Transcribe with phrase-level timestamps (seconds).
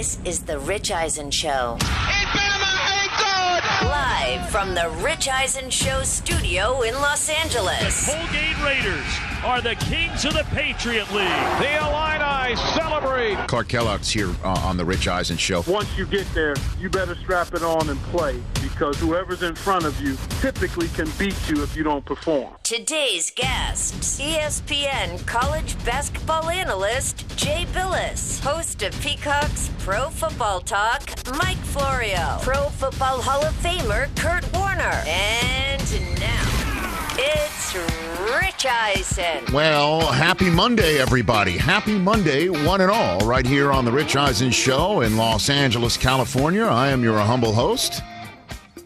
[0.00, 1.76] This is The Rich Eisen Show.
[3.82, 8.06] Live from The Rich Eisen Show studio in Los Angeles.
[8.06, 9.04] The Colgate Raiders
[9.44, 11.28] are the kings of the Patriot League.
[11.60, 11.76] The
[12.50, 13.36] Illini celebrate.
[13.48, 15.62] Clark Kellogg's here uh, on the Rich Eisen Show.
[15.66, 19.84] Once you get there, you better strap it on and play because whoever's in front
[19.84, 22.54] of you typically can beat you if you don't perform.
[22.62, 31.02] Today's guests ESPN college basketball analyst Jay Bilas, host of Peacock's Pro Football Talk,
[31.36, 39.44] Mike Florio, Pro Football Hall of Famer Kurt Warner, and now it's Rich Eisen.
[39.52, 41.56] Well, happy Monday, everybody.
[41.56, 45.96] Happy Monday, one and all, right here on the Rich Eisen Show in Los Angeles,
[45.96, 46.64] California.
[46.64, 48.02] I am your humble host.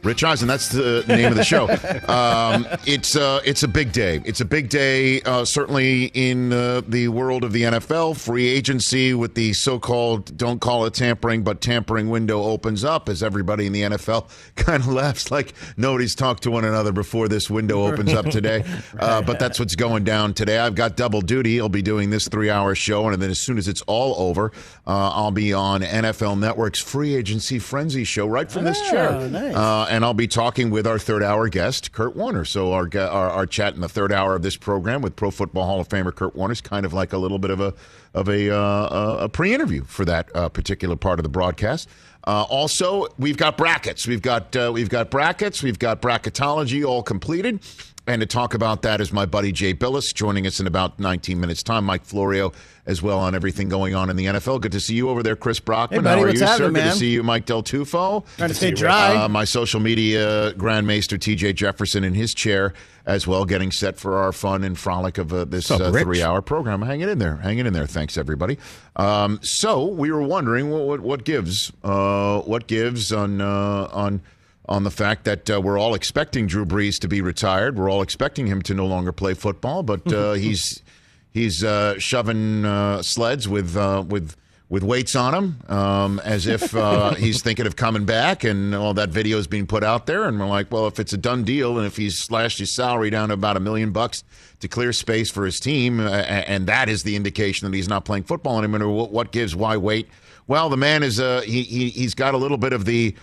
[0.04, 1.64] Rich Eisen, that's the name of the show.
[2.04, 4.20] Um, it's uh, it's a big day.
[4.24, 8.16] It's a big day, uh, certainly in uh, the world of the NFL.
[8.16, 13.22] Free agency with the so-called don't call it tampering, but tampering window opens up as
[13.22, 17.48] everybody in the NFL kind of laughs like nobody's talked to one another before this
[17.48, 18.64] window opens up today.
[18.98, 20.58] Uh, but that's what's going down today.
[20.58, 21.60] I've got double duty.
[21.60, 24.52] I'll be doing this three-hour show, and then as soon as it's all over,
[24.86, 29.28] uh, I'll be on NFL Network's free agency frenzy show right from this chair.
[29.28, 29.54] nice.
[29.94, 32.44] Uh, and I'll be talking with our third hour guest, Kurt Warner.
[32.44, 35.66] So our, our our chat in the third hour of this program with Pro Football
[35.66, 37.74] Hall of Famer Kurt Warner is kind of like a little bit of a
[38.12, 41.88] of a uh, a pre-interview for that uh, particular part of the broadcast.
[42.26, 44.06] Uh, also, we've got brackets.
[44.06, 45.62] We've got uh, we've got brackets.
[45.62, 47.60] We've got bracketology all completed.
[48.06, 51.40] And to talk about that is my buddy Jay Bilas joining us in about 19
[51.40, 51.84] minutes time.
[51.84, 52.52] Mike Florio
[52.86, 54.60] as well on everything going on in the NFL.
[54.60, 56.00] Good to see you over there, Chris Brockman.
[56.00, 56.52] Hey, buddy, How are what's you, sir?
[56.52, 58.26] happening, Good to see you, Mike Del Tufo.
[58.36, 59.16] Trying to stay dry.
[59.16, 62.74] Uh, my social media grandmaster TJ Jefferson in his chair
[63.06, 66.82] as well, getting set for our fun and frolic of uh, this uh, three-hour program.
[66.82, 67.86] Hanging in there, hanging in there.
[67.86, 68.58] Thanks everybody.
[68.96, 74.20] Um, so we were wondering what what, what gives, uh, what gives on uh, on
[74.66, 77.76] on the fact that uh, we're all expecting Drew Brees to be retired.
[77.76, 80.82] We're all expecting him to no longer play football, but uh, he's
[81.30, 84.36] he's uh, shoving uh, sleds with uh, with
[84.70, 88.44] with weights on him, um, as if uh, he's thinking of coming back.
[88.44, 91.12] And all that video is being put out there, and we're like, well, if it's
[91.12, 94.24] a done deal, and if he's slashed his salary down to about a million bucks
[94.60, 98.04] to clear space for his team, uh, and that is the indication that he's not
[98.04, 99.08] playing football anymore.
[99.08, 99.54] What, gives?
[99.54, 100.08] Why wait?
[100.46, 103.14] Well, the man is uh, he, he he's got a little bit of the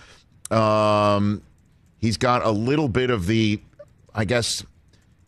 [0.52, 1.42] um,
[1.98, 3.60] he's got a little bit of the,
[4.14, 4.64] I guess,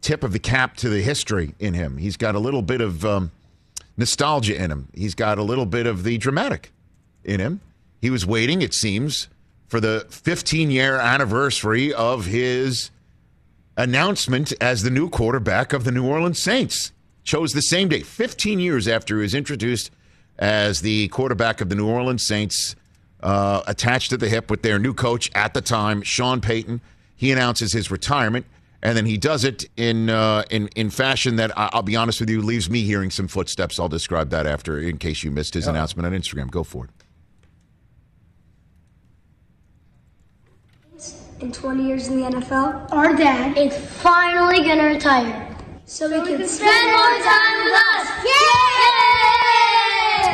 [0.00, 1.96] tip of the cap to the history in him.
[1.96, 3.30] He's got a little bit of um,
[3.96, 4.88] nostalgia in him.
[4.94, 6.72] He's got a little bit of the dramatic
[7.24, 7.60] in him.
[8.00, 9.28] He was waiting, it seems,
[9.66, 12.90] for the 15 year anniversary of his
[13.76, 16.92] announcement as the new quarterback of the New Orleans Saints.
[17.22, 19.90] Chose the same day, 15 years after he was introduced
[20.38, 22.76] as the quarterback of the New Orleans Saints,
[23.24, 26.80] uh, attached to the hip with their new coach at the time, Sean Payton.
[27.16, 28.46] He announces his retirement,
[28.82, 32.20] and then he does it in uh, in in fashion that I- I'll be honest
[32.20, 33.80] with you leaves me hearing some footsteps.
[33.80, 36.50] I'll describe that after, in case you missed his announcement on Instagram.
[36.50, 36.90] Go for it.
[41.40, 45.54] in 20 years in the NFL, our dad is finally going to retire.
[45.84, 48.24] So, we, can, spend more time with us.
[48.24, 49.23] Yay!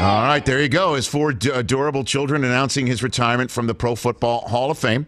[0.00, 0.94] All right, there you go.
[0.94, 5.06] His four d- adorable children announcing his retirement from the Pro Football Hall of Fame.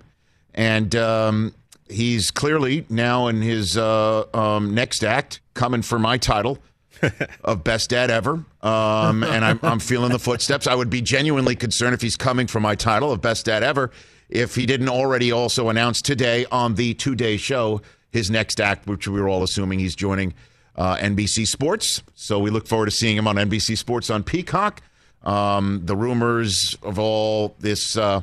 [0.54, 1.54] And um,
[1.88, 6.58] he's clearly now in his uh, um, next act coming for my title
[7.42, 8.44] of best dad ever.
[8.60, 10.66] Um, and I'm, I'm feeling the footsteps.
[10.66, 13.90] I would be genuinely concerned if he's coming for my title of best dad ever
[14.28, 19.08] if he didn't already also announce today on the Today Show his next act, which
[19.08, 20.34] we were all assuming he's joining
[20.76, 22.02] uh, NBC Sports.
[22.14, 24.82] So we look forward to seeing him on NBC Sports on Peacock.
[25.22, 28.22] Um, the rumors of all this uh,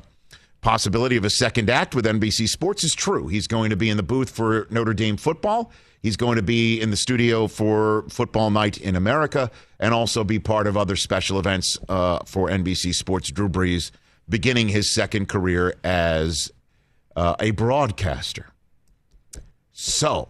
[0.61, 3.27] possibility of a second act with NBC Sports is true.
[3.27, 5.71] He's going to be in the booth for Notre Dame football.
[6.01, 10.39] He's going to be in the studio for Football Night in America and also be
[10.39, 13.31] part of other special events uh, for NBC Sports.
[13.31, 13.91] Drew Brees
[14.27, 16.51] beginning his second career as
[17.15, 18.47] uh, a broadcaster.
[19.71, 20.29] So,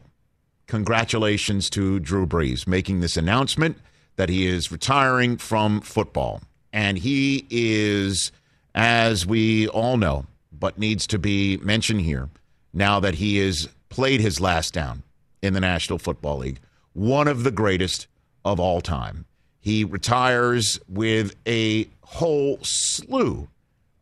[0.70, 3.78] congratulations to Drew Brees making this announcement
[4.16, 6.42] that he is retiring from football.
[6.72, 8.32] And he is,
[8.76, 12.30] as we all know, but needs to be mentioned here
[12.72, 15.02] now that he has played his last down
[15.42, 16.60] in the National Football League,
[16.94, 18.08] one of the greatest
[18.46, 19.26] of all time.
[19.60, 23.48] He retires with a whole slew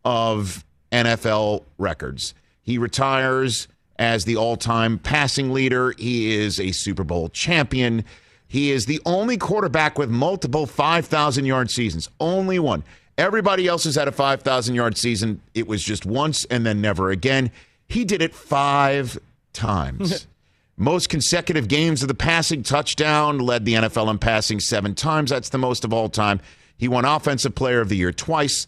[0.04, 2.34] of NFL records.
[2.62, 3.70] He retires
[4.00, 5.94] as the all time passing leader.
[5.98, 8.06] He is a Super Bowl champion.
[8.48, 12.84] He is the only quarterback with multiple 5,000 yard seasons, only one.
[13.18, 15.42] Everybody else has had a 5,000 yard season.
[15.54, 17.52] It was just once and then never again.
[17.88, 19.18] He did it five
[19.54, 20.28] times.
[20.78, 25.32] most consecutive games of the passing touchdown, led the NFL in passing seven times.
[25.32, 26.40] That's the most of all time.
[26.78, 28.68] He won Offensive Player of the Year twice,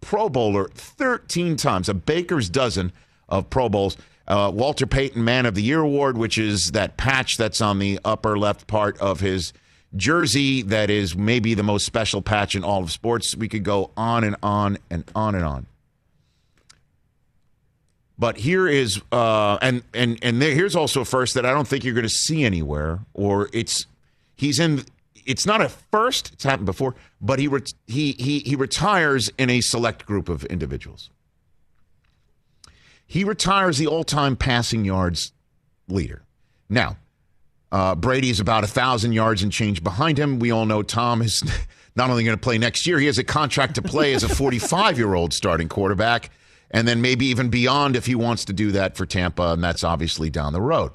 [0.00, 2.92] Pro Bowler 13 times, a baker's dozen
[3.28, 3.98] of Pro Bowls.
[4.26, 7.98] Uh, Walter Payton Man of the Year award, which is that patch that's on the
[8.04, 9.52] upper left part of his
[9.96, 13.36] jersey that is maybe the most special patch in all of sports.
[13.36, 15.66] We could go on and on and on and on.
[18.18, 21.66] But here is, uh, and and and there, here's also a first that I don't
[21.66, 23.86] think you're going to see anywhere, or it's
[24.36, 24.84] he's in.
[25.26, 27.48] It's not a first; it's happened before, but he
[27.88, 31.10] he he he retires in a select group of individuals.
[33.12, 35.32] He retires the all-time passing yards
[35.86, 36.22] leader.
[36.70, 36.96] Now,
[37.70, 40.38] uh, Brady is about a thousand yards and change behind him.
[40.38, 41.44] We all know Tom is
[41.94, 44.28] not only going to play next year; he has a contract to play as a
[44.28, 46.30] 45-year-old starting quarterback
[46.70, 49.84] and then maybe even beyond if he wants to do that for Tampa, and that's
[49.84, 50.92] obviously down the road.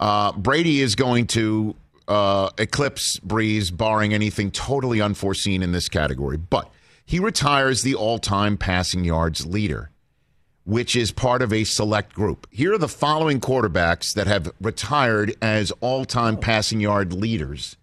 [0.00, 1.76] Uh, Brady is going to
[2.08, 6.68] uh, eclipse Brees, barring anything totally unforeseen in this category, but
[7.06, 9.91] he retires the all time passing yards leader,
[10.64, 12.46] which is part of a select group.
[12.50, 16.40] Here are the following quarterbacks that have retired as all time oh.
[16.40, 17.76] passing yard leaders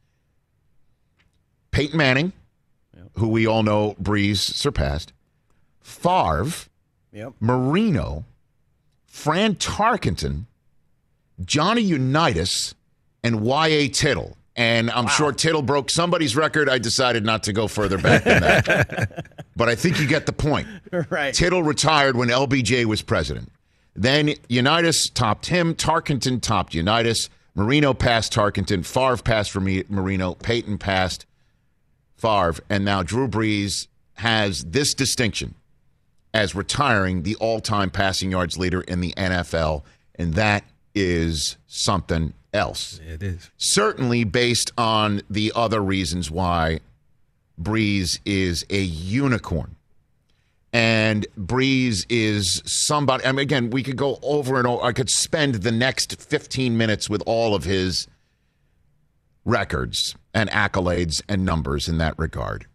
[1.72, 2.34] Peyton Manning,
[3.14, 5.14] who we all know Brees surpassed,
[5.82, 6.70] Favre,
[7.12, 7.34] Yep.
[7.40, 8.26] Marino,
[9.08, 10.46] Fran Tarkenton,
[11.44, 12.76] Johnny Unitas,
[13.24, 13.88] and Y.A.
[13.90, 14.38] Tittle.
[14.60, 16.68] And I'm sure Tittle broke somebody's record.
[16.68, 19.26] I decided not to go further back than that.
[19.56, 20.68] but I think you get the point.
[21.10, 21.34] Right.
[21.34, 23.54] Tittle retired when LBJ was president.
[23.96, 25.76] Then Unitas topped him.
[25.76, 27.30] Tarkenton topped Unitas.
[27.56, 28.86] Marino passed Tarkenton.
[28.86, 30.34] Favre passed for Marino.
[30.34, 31.26] Peyton passed
[32.18, 32.56] Favre.
[32.70, 35.56] And now Drew Brees has this distinction
[36.34, 39.84] as retiring the all time passing yards leader in the NFL.
[40.16, 43.00] And that is something else.
[43.08, 43.52] It is.
[43.58, 46.80] Certainly based on the other reasons why
[47.62, 49.76] Brees is a unicorn.
[50.72, 53.26] And Brees is somebody.
[53.26, 54.84] I mean, again, we could go over and over.
[54.84, 58.08] I could spend the next 15 minutes with all of his
[59.46, 62.68] records and accolades and numbers in that regard.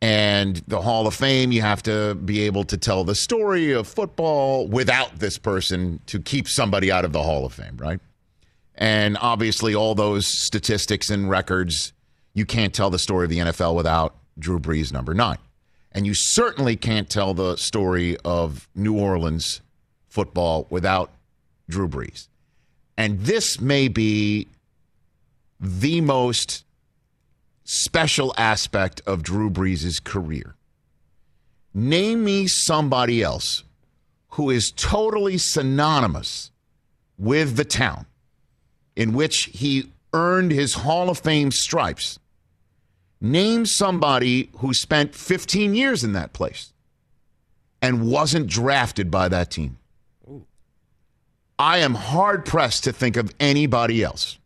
[0.00, 3.88] And the Hall of Fame, you have to be able to tell the story of
[3.88, 7.98] football without this person to keep somebody out of the Hall of Fame, right?
[8.76, 11.92] And obviously, all those statistics and records,
[12.34, 15.38] you can't tell the story of the NFL without Drew Brees, number nine.
[15.92, 19.62] And you certainly can't tell the story of New Orleans
[20.08, 21.10] football without
[21.68, 22.28] Drew Brees.
[22.98, 24.48] And this may be
[25.58, 26.64] the most
[27.64, 30.54] special aspect of Drew Brees' career.
[31.72, 33.64] Name me somebody else
[34.30, 36.50] who is totally synonymous
[37.18, 38.06] with the town
[38.96, 42.18] in which he earned his Hall of Fame stripes.
[43.20, 46.72] Name somebody who spent 15 years in that place
[47.80, 49.78] and wasn't drafted by that team.
[51.58, 54.38] I am hard pressed to think of anybody else.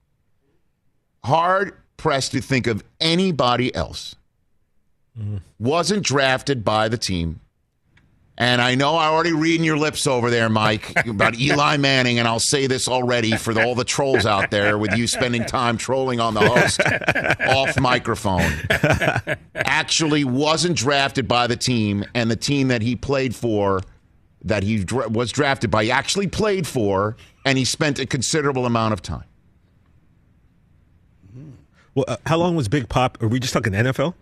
[1.25, 4.15] Hard pressed to think of anybody else.
[5.19, 5.39] Mm-hmm.
[5.59, 7.41] Wasn't drafted by the team.
[8.41, 12.27] And I know I already reading your lips over there, Mike, about Eli Manning, and
[12.27, 16.21] I'll say this already for all the trolls out there with you spending time trolling
[16.21, 16.81] on the host
[17.47, 18.51] off microphone.
[19.55, 23.83] Actually, wasn't drafted by the team, and the team that he played for,
[24.43, 28.65] that he dra- was drafted by, he actually played for, and he spent a considerable
[28.65, 29.25] amount of time.
[31.95, 33.23] Well, uh, how long was Big Pop?
[33.23, 34.15] Are we just talking NFL?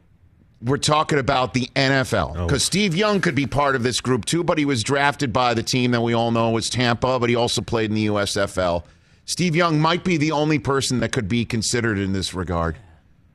[0.61, 2.47] We're talking about the NFL Oh.
[2.47, 5.55] because Steve Young could be part of this group too, but he was drafted by
[5.55, 8.83] the team that we all know was Tampa, but he also played in the USFL.
[9.25, 12.77] Steve Young might be the only person that could be considered in this regard.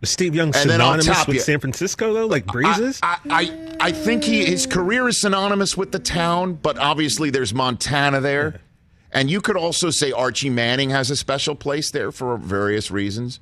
[0.04, 1.42] Steve Young And synonymous top with you.
[1.42, 3.00] San Francisco though, like Brees is?
[3.02, 7.54] I, I, I think he his career is synonymous with the town, but obviously there's
[7.54, 8.60] Montana there.
[9.16, 13.40] And you could also say Archie Manning has a special place there for various reasons.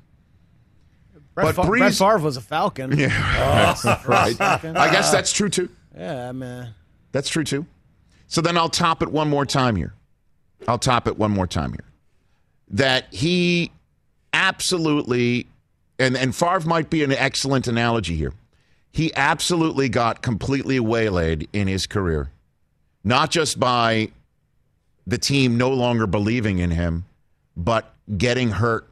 [1.34, 2.96] Brett, But Fa- Brett Favre was a Falcon.
[2.98, 4.36] Yeah, oh, Right.
[4.36, 4.76] Falcon.
[4.76, 5.68] I guess that's true too.
[5.96, 6.74] Yeah, man.
[7.12, 7.66] That's true too.
[8.26, 9.94] So then I'll top it one more time here.
[10.68, 11.84] I'll top it one more time here.
[12.70, 13.72] That he
[14.32, 15.46] absolutely,
[15.98, 18.32] and, and Favre might be an excellent analogy here.
[18.90, 22.30] He absolutely got completely waylaid in his career,
[23.04, 24.10] not just by
[25.06, 27.04] the team no longer believing in him,
[27.56, 28.88] but getting hurt.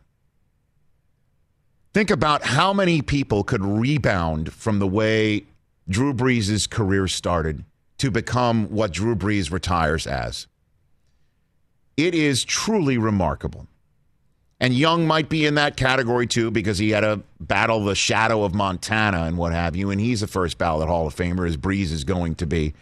[1.92, 5.44] Think about how many people could rebound from the way
[5.88, 7.64] Drew Brees' career started
[7.98, 10.46] to become what Drew Brees retires as.
[11.96, 13.66] It is truly remarkable.
[14.60, 18.44] And Young might be in that category too because he had to battle the shadow
[18.44, 19.90] of Montana and what have you.
[19.90, 22.74] And he's a first ballot Hall of Famer, as Brees is going to be.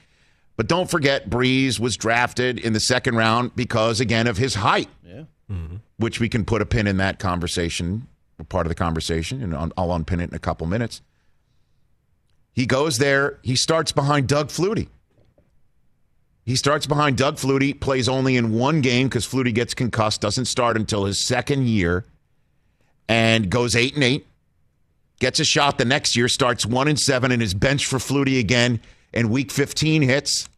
[0.57, 4.89] But don't forget, Brees was drafted in the second round because, again, of his height,
[5.07, 5.23] Yeah.
[5.99, 8.09] which we can put a pin in that conversation,
[8.45, 11.01] part of the conversation, and I'll- unpin it in a couple minutes.
[12.53, 14.89] He goes there, he starts behind Doug Flutie.
[16.45, 20.47] He starts behind Doug Flutie, plays only in one game because Flutie gets concussed, doesn't
[20.47, 22.07] start until his second year,
[23.09, 24.27] and goes eight and eight.
[25.21, 28.39] Gets a shot the next year, starts one and seven, and is benched for Flutie
[28.39, 28.81] again.
[29.13, 30.49] And week 15 hits.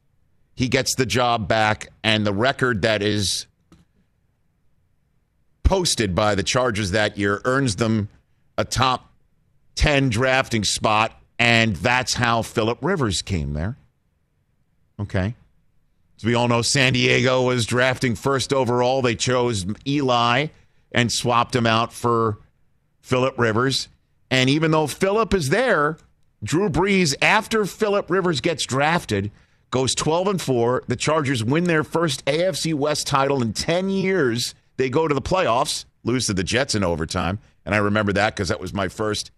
[0.54, 3.46] He gets the job back, and the record that is
[5.70, 8.08] posted by the Chargers that year earns them
[8.58, 9.08] a top
[9.76, 13.76] 10 drafting spot, and that's how Philip Rivers came there.
[14.98, 15.36] Okay.
[16.16, 19.00] As we all know, San Diego was drafting first overall.
[19.00, 20.48] They chose Eli
[20.90, 22.38] and swapped him out for
[23.00, 23.86] Philip Rivers.
[24.28, 25.98] And even though Philip is there,
[26.42, 29.30] Drew Brees, after Philip Rivers gets drafted,
[29.70, 30.82] goes 12 and 4.
[30.88, 34.56] The Chargers win their first AFC West title in 10 years.
[34.80, 37.38] They go to the playoffs, lose to the Jets in overtime.
[37.66, 39.30] And I remember that because that was my first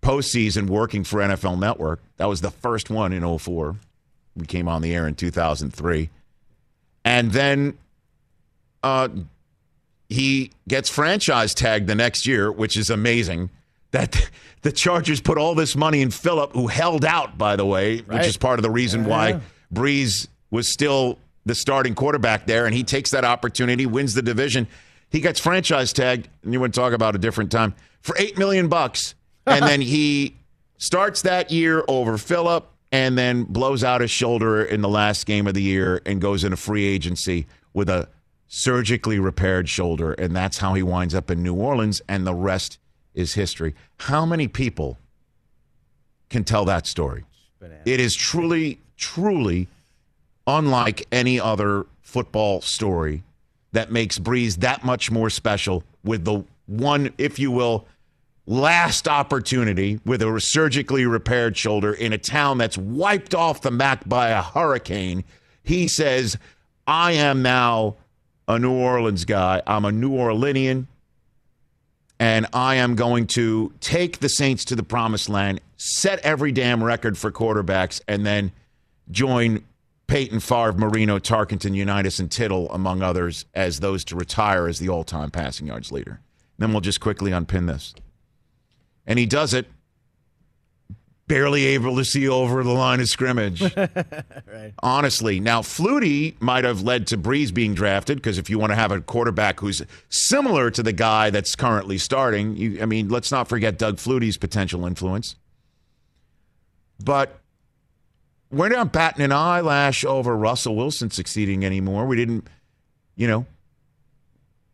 [0.00, 2.00] postseason working for NFL Network.
[2.18, 3.74] That was the first one in 04.
[4.36, 6.08] We came on the air in 2003.
[7.04, 7.76] And then
[8.84, 9.08] uh,
[10.08, 13.50] he gets franchise tagged the next year, which is amazing.
[13.90, 14.30] That
[14.62, 18.28] the Chargers put all this money in Philip, who held out, by the way, which
[18.28, 19.40] is part of the reason why
[19.74, 24.66] Brees was still the starting quarterback there, and he takes that opportunity, wins the division.
[25.10, 28.36] He gets franchise tagged, and you want to talk about a different time for eight
[28.36, 29.14] million bucks,
[29.46, 30.36] and then he
[30.76, 35.46] starts that year over Philip, and then blows out his shoulder in the last game
[35.46, 38.08] of the year and goes into free agency with a
[38.48, 42.78] surgically repaired shoulder, and that's how he winds up in New Orleans, and the rest
[43.14, 43.74] is history.
[43.98, 44.98] How many people
[46.28, 47.24] can tell that story?
[47.84, 49.68] It is truly, truly
[50.46, 53.22] unlike any other football story
[53.72, 57.86] that makes Brees that much more special with the one, if you will,
[58.46, 64.08] last opportunity with a surgically repaired shoulder in a town that's wiped off the map
[64.08, 65.24] by a hurricane.
[65.62, 66.38] He says,
[66.86, 67.96] I am now
[68.46, 69.62] a New Orleans guy.
[69.66, 70.86] I'm a New Orleanian
[72.18, 76.82] and I am going to take the Saints to the promised land, set every damn
[76.82, 78.52] record for quarterbacks, and then
[79.10, 79.64] join
[80.06, 84.88] Peyton Favre, Marino, Tarkenton, Unitas, and Tittle, among others, as those to retire as the
[84.88, 86.20] all time passing yards leader.
[86.58, 87.94] Then we'll just quickly unpin this.
[89.06, 89.66] And he does it
[91.28, 93.62] barely able to see over the line of scrimmage.
[94.82, 95.40] Honestly.
[95.40, 98.92] Now, Flutie might have led to Brees being drafted because if you want to have
[98.92, 103.48] a quarterback who's similar to the guy that's currently starting, you, I mean, let's not
[103.48, 105.36] forget Doug Flutie's potential influence.
[107.02, 107.40] But
[108.50, 112.06] we're not batting an eyelash over Russell Wilson succeeding anymore.
[112.06, 112.48] We didn't,
[113.16, 113.46] you know,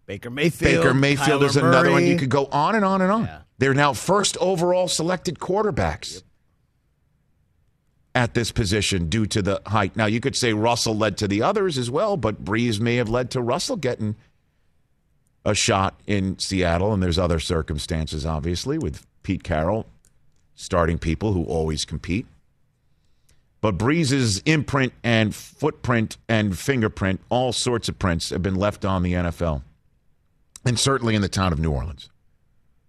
[0.06, 0.82] Baker Mayfield.
[0.82, 2.06] Baker Mayfield Kyler is another one.
[2.06, 3.24] You could go on and on and on.
[3.24, 3.38] Yeah.
[3.58, 6.22] They're now first overall selected quarterbacks
[8.14, 9.96] at this position due to the height.
[9.96, 13.08] Now, you could say Russell led to the others as well, but Brees may have
[13.08, 14.16] led to Russell getting
[15.44, 19.86] a shot in Seattle, and there's other circumstances, obviously, with Pete Carroll
[20.54, 22.26] starting people who always compete.
[23.62, 29.02] But Brees's imprint and footprint and fingerprint, all sorts of prints, have been left on
[29.02, 29.62] the NFL
[30.64, 32.10] and certainly in the town of New Orleans,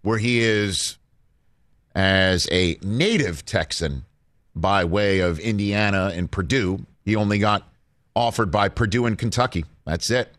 [0.02, 0.98] where he is
[1.94, 4.04] as a native Texan
[4.54, 6.84] by way of Indiana and Purdue.
[7.04, 7.68] He only got
[8.14, 9.64] offered by Purdue and Kentucky.
[9.84, 10.34] That's it.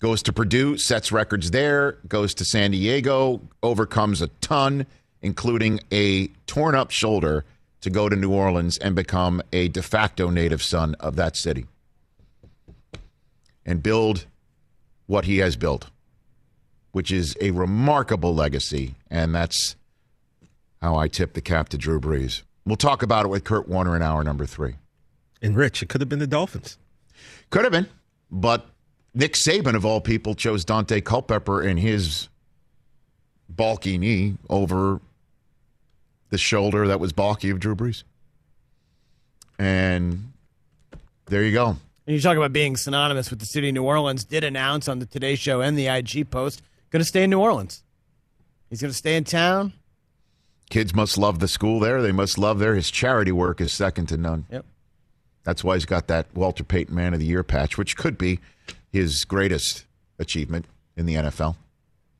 [0.00, 4.86] Goes to Purdue, sets records there, goes to San Diego, overcomes a ton,
[5.22, 7.44] including a torn up shoulder,
[7.80, 11.66] to go to New Orleans and become a de facto native son of that city
[13.64, 14.26] and build
[15.06, 15.90] what he has built
[16.92, 18.94] which is a remarkable legacy.
[19.10, 19.76] And that's
[20.80, 22.42] how I tip the cap to Drew Brees.
[22.64, 24.74] We'll talk about it with Kurt Warner in hour number three.
[25.42, 26.78] And Rich, it could have been the Dolphins.
[27.50, 27.88] Could have been,
[28.30, 28.66] but
[29.14, 32.28] Nick Saban, of all people, chose Daunte Culpepper in his
[33.48, 35.00] bulky knee over
[36.30, 38.04] the shoulder that was balky of Drew Brees.
[39.58, 40.32] And
[41.26, 41.76] there you go.
[42.06, 44.98] And you talk about being synonymous with the city of New Orleans, did announce on
[44.98, 47.82] the Today Show and the IG post, going to stay in New Orleans.
[48.68, 49.72] He's going to stay in town.
[50.70, 52.00] Kids must love the school there.
[52.00, 52.74] They must love there.
[52.74, 54.46] His charity work is second to none.
[54.50, 54.64] Yep.
[55.44, 58.38] That's why he's got that Walter Payton Man of the Year patch, which could be
[58.92, 59.84] his greatest
[60.18, 61.56] achievement in the NFL.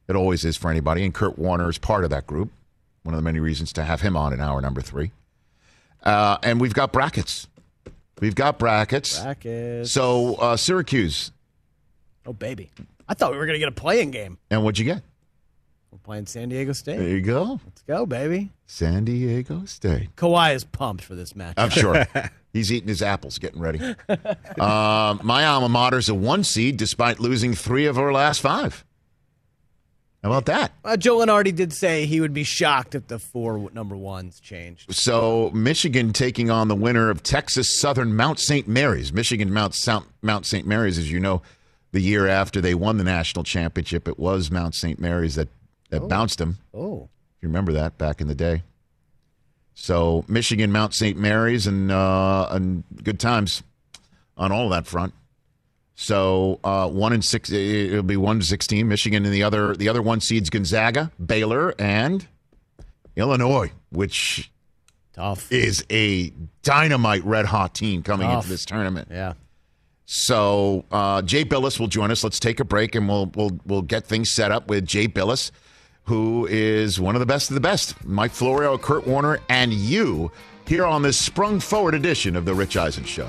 [0.09, 1.05] It always is for anybody.
[1.05, 2.51] And Kurt Warner is part of that group.
[3.03, 5.13] One of the many reasons to have him on in hour number three.
[6.03, 7.47] Uh, and we've got brackets.
[8.21, 9.21] We've got brackets.
[9.21, 9.91] Brackets.
[9.91, 11.33] So uh, Syracuse.
[12.27, 12.71] Oh, baby.
[13.09, 14.39] I thought we were going to get a playing game.
[14.51, 15.03] And what'd you get?
[15.91, 16.99] We're playing San Diego State.
[16.99, 17.59] There you go.
[17.65, 18.51] Let's go, baby.
[18.67, 20.15] San Diego State.
[20.17, 21.55] Kawhi is pumped for this match.
[21.57, 22.07] I'm sure.
[22.53, 23.81] He's eating his apples, getting ready.
[24.59, 28.85] Uh, my alma mater's a one seed despite losing three of her last five.
[30.23, 30.73] How about that?
[30.85, 34.95] Uh, Joe Lunardi did say he would be shocked if the four number ones changed.
[34.95, 38.69] So Michigan taking on the winner of Texas Southern Mount St.
[38.69, 39.15] Mary's.
[39.15, 40.67] Michigan Mount South, Mount St.
[40.67, 41.41] Mary's, as you know,
[41.93, 45.01] the year after they won the national championship, it was Mount St.
[45.01, 45.49] Mary's that,
[45.89, 46.59] that bounced them.
[46.75, 47.09] Oh.
[47.37, 48.63] If you remember that back in the day.
[49.75, 51.17] So Michigan Mount St.
[51.17, 53.63] Mary's and uh, and good times
[54.37, 55.15] on all that front.
[56.03, 58.89] So uh, one and six, it'll be one to sixteen.
[58.89, 62.27] Michigan and the other the other one seeds Gonzaga, Baylor, and
[63.17, 64.51] Illinois, which
[65.13, 65.53] Tough.
[65.53, 68.45] is a dynamite red hot team coming Tough.
[68.45, 69.09] into this tournament.
[69.11, 69.35] Yeah.
[70.07, 72.25] So uh, Jay Bilas will join us.
[72.25, 75.51] Let's take a break and we'll we'll we'll get things set up with Jay Bilas,
[76.05, 78.07] who is one of the best of the best.
[78.07, 80.33] Mike Florio, Kurt Warner, and you
[80.67, 83.29] here on this sprung forward edition of the Rich Eisen Show.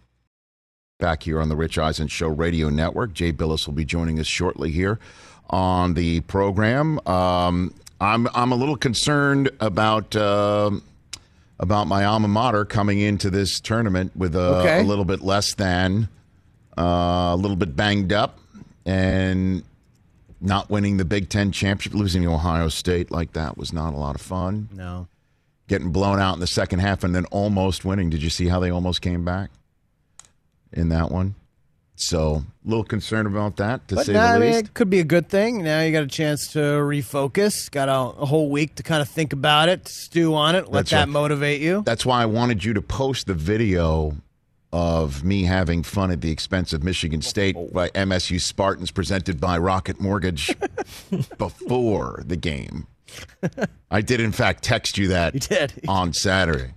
[1.01, 3.13] Back here on the Rich Eisen Show Radio Network.
[3.13, 4.99] Jay Bilas will be joining us shortly here
[5.49, 6.99] on the program.
[7.07, 10.69] Um, I'm I'm a little concerned about uh,
[11.59, 14.81] about my alma mater coming into this tournament with a, Okay.
[14.81, 16.07] a little bit less than
[16.77, 18.37] uh, a little bit banged up
[18.85, 19.63] and
[20.39, 23.97] not winning the Big Ten championship, losing to Ohio State like that was not a
[23.97, 24.69] lot of fun.
[24.71, 25.07] No.
[25.67, 28.11] Getting blown out in the second half and then almost winning.
[28.11, 29.49] Did you see how they almost came back
[30.73, 31.35] in that one?
[31.95, 34.65] So a little concerned about that, to But say nah, I the mean, least.
[34.65, 35.63] it could be a good thing.
[35.63, 37.69] Now you got a chance to refocus.
[37.69, 40.71] Got a, a whole week to kind of think about it, stew on it, let
[40.79, 41.09] That's that right.
[41.09, 41.83] motivate you.
[41.85, 44.15] That's why I wanted you to post the video
[44.73, 49.57] of me having fun at the expense of Michigan State by MSU Spartans presented by
[49.59, 50.55] Rocket Mortgage
[51.37, 52.87] before the game.
[53.91, 55.73] I did, in fact, text you that You did.
[55.87, 56.71] on Saturday.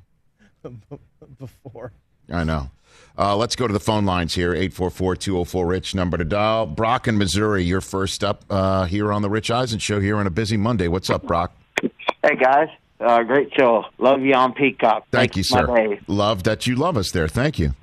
[1.38, 1.92] Before.
[2.30, 2.70] I know.
[3.16, 6.66] Uh, let's go to the phone lines here 844 204 Rich, number to dial.
[6.66, 10.27] Brock in Missouri, you're first up uh, here on the Rich Eisen Show here on
[10.27, 10.88] a busy Monday.
[10.88, 11.53] What's up, Brock?
[11.81, 13.85] Hey guys, Uh, great show.
[13.98, 15.05] Love you on Peacock.
[15.12, 15.98] Thank you, Makes sir.
[16.09, 17.29] Love that you love us there.
[17.29, 17.74] Thank you.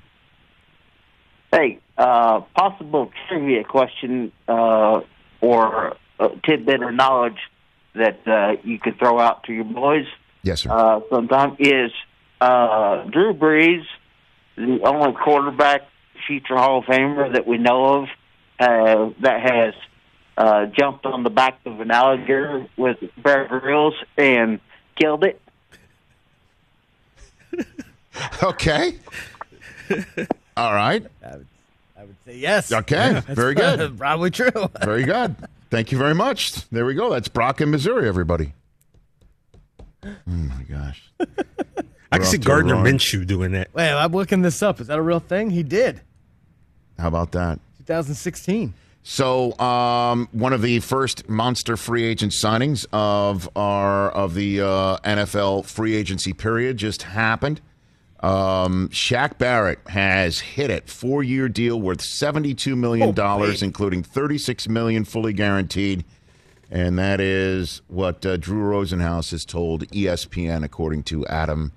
[1.50, 5.00] Hey, uh, possible trivia question uh,
[5.40, 7.38] or a tidbit of knowledge
[7.94, 10.06] that uh, you could throw out to your boys
[10.42, 10.70] Yes, sir.
[10.70, 11.90] uh, sometime is
[12.40, 13.84] uh, Drew Brees,
[14.56, 15.82] the only quarterback
[16.26, 18.08] future Hall of Famer that we know of
[18.58, 19.74] uh, that has
[20.36, 24.60] uh, jumped on the back of an alligator with Bear Grylls and
[25.00, 25.40] killed it.
[28.42, 28.94] okay.
[30.56, 31.04] All right.
[31.24, 31.46] I would,
[31.96, 32.72] I would say yes.
[32.72, 32.96] Okay.
[33.12, 33.98] That's Very good.
[33.98, 34.50] Probably true.
[34.82, 35.36] Very good.
[35.70, 36.68] Thank you very much.
[36.70, 37.10] There we go.
[37.10, 38.52] That's Brock in Missouri, everybody.
[40.04, 41.10] Oh my gosh.
[42.12, 43.68] I can see off to a Gardner Minshew doing that.
[43.74, 44.80] Wait, I'm looking this up.
[44.80, 45.50] Is that a real thing?
[45.50, 46.00] He did.
[46.98, 47.58] How about that?
[47.78, 48.74] 2016.
[49.04, 54.96] So, um, one of the first monster free agent signings of our of the uh,
[54.98, 57.60] NFL free agency period just happened.
[58.20, 63.66] Um, Shaq Barrett has hit it four year deal worth seventy two million dollars, Oh,
[63.66, 66.04] including thirty six million fully guaranteed,
[66.70, 71.72] and that is what uh, Drew Rosenhaus has told ESPN, according to Adam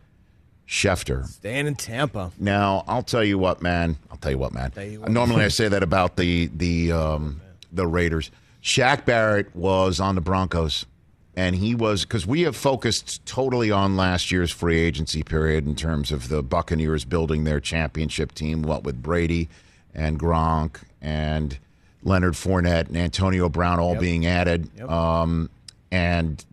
[0.67, 1.25] Schefter.
[1.27, 2.31] Staying in Tampa.
[2.39, 3.97] Now, I'll tell you what, man.
[4.09, 4.71] I'll tell you what, man.
[4.77, 5.11] you what.
[5.11, 8.31] Normally, I say that about the the um, the Raiders.
[8.63, 10.87] Shaq Barrett was on the Broncos,
[11.35, 15.75] and he was because we have focused totally on last year's free agency period in
[15.75, 18.63] terms of the Buccaneers building their championship team.
[18.63, 19.49] What with Brady
[19.93, 21.59] and Gronk and
[22.01, 25.51] Leonard Fournette and Antonio Brown all being added, um,
[25.91, 26.43] and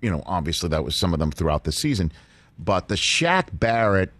[0.00, 2.12] you know, obviously that was some of them throughout the season.
[2.58, 4.12] But the Shaq Barrett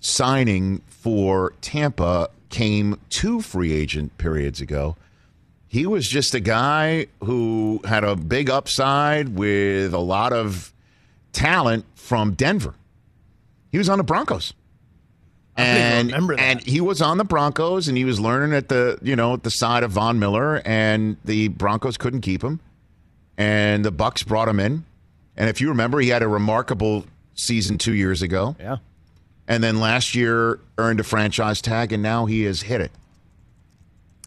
[0.00, 4.96] signing for Tampa came two free agent periods ago.
[5.68, 10.72] He was just a guy who had a big upside with a lot of
[11.32, 12.74] talent from Denver.
[13.70, 14.52] He was on the Broncos.
[15.56, 19.34] And, and he was on the Broncos and he was learning at the you know
[19.34, 22.60] at the side of Von Miller and the Broncos couldn't keep him
[23.36, 24.84] and the Bucks brought him in
[25.36, 28.56] and if you remember he had a remarkable season 2 years ago.
[28.60, 28.76] Yeah.
[29.48, 32.92] and then last year earned a franchise tag and now he has hit it.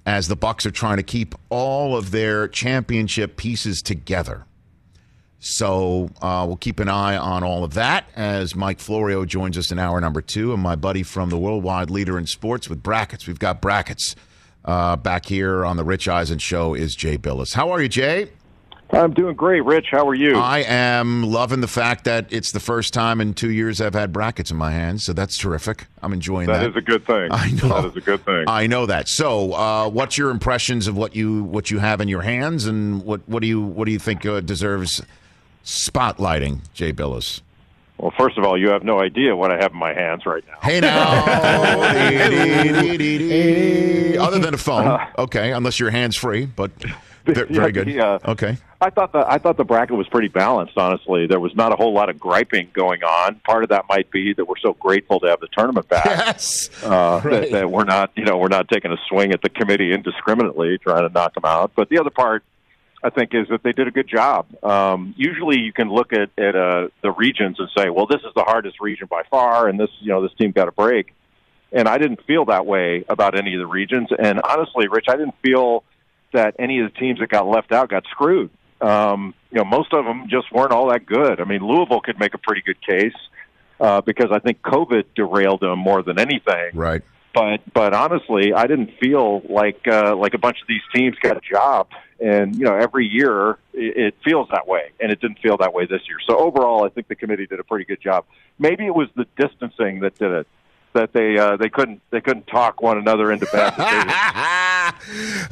[0.05, 4.45] As the bucks are trying to keep all of their championship pieces together.
[5.39, 9.71] So uh, we'll keep an eye on all of that as mike florio joins us
[9.71, 13.27] in hour number two and my buddy from the worldwide leader in sports with brackets.
[13.27, 14.15] We've got brackets
[14.63, 17.53] uh, back here on the rich eisen show is jay bilas.
[17.53, 18.29] How are you jay
[18.91, 19.87] I'm doing great, Rich.
[19.91, 20.37] How are you?
[20.37, 24.13] I am loving the fact that it's the first time in two years I've had
[24.13, 25.87] brackets in my hands, so that's terrific.
[26.01, 26.59] I'm enjoying that.
[26.59, 27.29] that is a good thing.
[27.31, 27.81] I know.
[27.81, 28.45] That is a good thing.
[28.47, 29.09] I know that.
[29.09, 33.03] So, uh, what's your impressions of what you what you have in your hands, and
[33.03, 35.01] what what do you what do you think uh, deserves
[35.63, 37.41] spotlighting, Jay Bilas?
[37.97, 40.43] well, first of all, you have no idea what I have in my hands right
[40.47, 40.57] now.
[40.61, 41.13] Hey now,
[44.21, 46.71] other than a phone, okay, unless your hands free, but
[47.25, 47.87] ve- very good.
[47.87, 48.19] Yeah.
[48.25, 50.77] Okay, I thought the I thought the bracket was pretty balanced.
[50.77, 53.35] Honestly, there was not a whole lot of griping going on.
[53.45, 56.05] Part of that might be that we're so grateful to have the tournament back.
[56.05, 57.41] yes, uh, Right.
[57.41, 60.77] that, that we're not, you know, we're not taking a swing at the committee indiscriminately,
[60.77, 61.71] trying to knock them out.
[61.75, 62.43] But the other part,
[63.03, 64.45] I think, is that they did a good job.
[64.63, 68.33] Um, usually, you can look at at uh, the regions and say, well, this is
[68.35, 71.13] the hardest region by far, and this, you know, this team got a break.
[71.71, 74.07] And I didn't feel that way about any of the regions.
[74.17, 75.83] And honestly, Rich, I didn't feel
[76.35, 78.49] that any of the teams that got left out got screwed.
[78.81, 81.39] Um, you know, most of them just weren't all that good.
[81.39, 83.15] I mean, Louisville could make a pretty good case
[83.79, 87.01] uh, because I think COVID derailed them more than anything right.
[87.33, 91.37] but but honestly, I didn't feel like uh, like a bunch of these teams got
[91.37, 91.87] a job.
[92.19, 95.73] And you know, every year it, it feels that way, and it didn't feel that
[95.73, 96.17] way this year.
[96.27, 98.25] So overall, I think the committee did a pretty good job.
[98.57, 100.47] Maybe it was the distancing that did it.
[100.95, 104.93] That they uh, they couldn't they couldn't talk one another into bad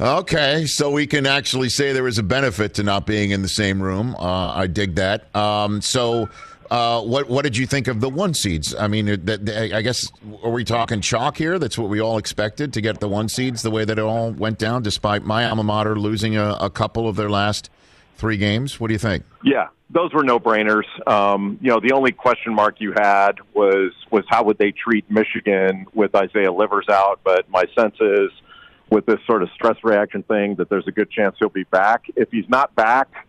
[0.00, 3.48] okay, so we can actually say there was a benefit to not being in the
[3.48, 4.14] same room.
[4.16, 5.34] Uh, I dig that.
[5.36, 6.30] Um, so,
[6.70, 8.74] uh, what what did you think of the one seeds?
[8.74, 10.10] I mean, that- I guess
[10.42, 11.58] are we talking chalk here?
[11.58, 14.30] That's what we all expected to get the one seeds the way that it all
[14.32, 17.68] went down, despite my alma mater losing a, a couple of their last
[18.16, 18.80] three games.
[18.80, 19.24] What do you think?
[19.42, 20.84] Yeah, those were no brainers.
[21.06, 25.10] Um, you know, the only question mark you had was was how would they treat
[25.10, 27.20] Michigan with Isaiah Livers out.
[27.24, 28.30] But my sense is,
[28.90, 32.04] with this sort of stress reaction thing, that there's a good chance he'll be back.
[32.16, 33.26] If he's not back,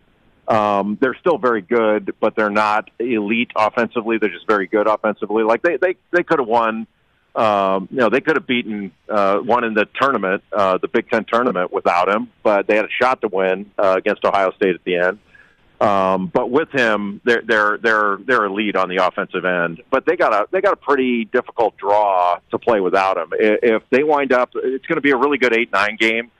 [0.48, 4.18] um, they're still very good, but they're not elite offensively.
[4.18, 5.42] They're just very good offensively.
[5.42, 6.86] Like they they they could have won.
[7.36, 11.10] Um, you know, they could have beaten uh, one in the tournament, uh, the Big
[11.10, 12.32] Ten tournament, without him.
[12.42, 15.18] But they had a shot to win uh, against Ohio State at the end.
[15.80, 19.82] Um, but with him, they're they're they're they're elite on the offensive end.
[19.90, 23.28] But they got a they got a pretty difficult draw to play without him.
[23.32, 26.30] If they wind up, it's going to be a really good eight nine game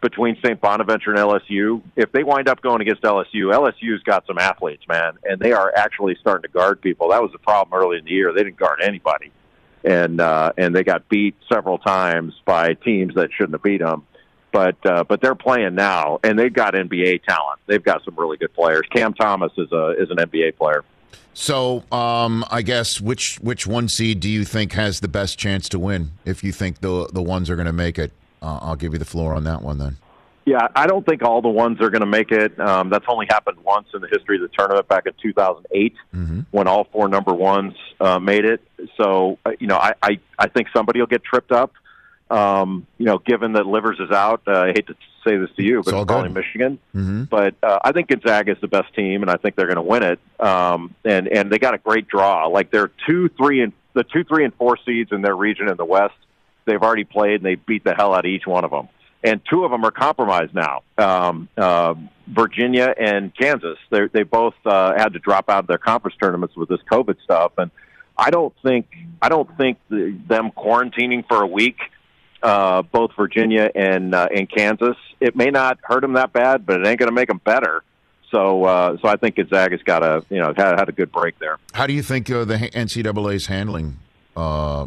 [0.00, 0.60] between St.
[0.60, 1.82] Bonaventure and LSU.
[1.96, 5.72] If they wind up going against LSU, LSU's got some athletes, man, and they are
[5.76, 7.10] actually starting to guard people.
[7.10, 9.30] That was the problem early in the year; they didn't guard anybody,
[9.86, 14.04] and uh, and they got beat several times by teams that shouldn't have beat them.
[14.52, 17.60] But uh, but they're playing now, and they've got NBA talent.
[17.66, 18.82] They've got some really good players.
[18.92, 20.84] Cam Thomas is a is an NBA player.
[21.34, 25.68] So, um, I guess which which one seed do you think has the best chance
[25.70, 26.12] to win?
[26.24, 28.98] If you think the the ones are going to make it, uh, I'll give you
[28.98, 29.98] the floor on that one then.
[30.46, 32.58] Yeah, I don't think all the ones are going to make it.
[32.60, 35.92] Um, that's only happened once in the history of the tournament back in 2008
[36.52, 38.62] when all four number ones uh, made it.
[38.96, 41.72] So, uh, you know, I, I, I think somebody will get tripped up.
[42.30, 44.94] Um, you know, given that Livers is out, uh, I hate to
[45.26, 46.30] say this to you, but all it's probably.
[46.30, 46.78] Michigan.
[46.94, 47.24] Mm-hmm.
[47.24, 49.82] But uh, I think Gonzaga is the best team, and I think they're going to
[49.82, 50.20] win it.
[50.38, 52.46] Um, and and they got a great draw.
[52.46, 55.76] Like they're two, three, and the two, three, and four seeds in their region in
[55.76, 56.14] the West.
[56.66, 58.88] They've already played, and they beat the hell out of each one of them.
[59.26, 60.82] And two of them are compromised now.
[60.96, 61.94] Um, uh,
[62.28, 63.76] Virginia and Kansas.
[63.90, 67.16] They they both uh, had to drop out of their conference tournaments with this COVID
[67.22, 67.70] stuff, and
[68.16, 68.86] I don't think
[69.20, 71.76] I don't think the, them quarantining for a week
[72.42, 74.96] uh, both Virginia and uh, and Kansas.
[75.20, 77.82] It may not hurt them that bad, but it ain't going to make them better.
[78.30, 81.38] So uh, so I think Gonzaga's got a you know had, had a good break
[81.38, 81.58] there.
[81.74, 83.98] How do you think uh, the NCAA is handling
[84.36, 84.86] uh,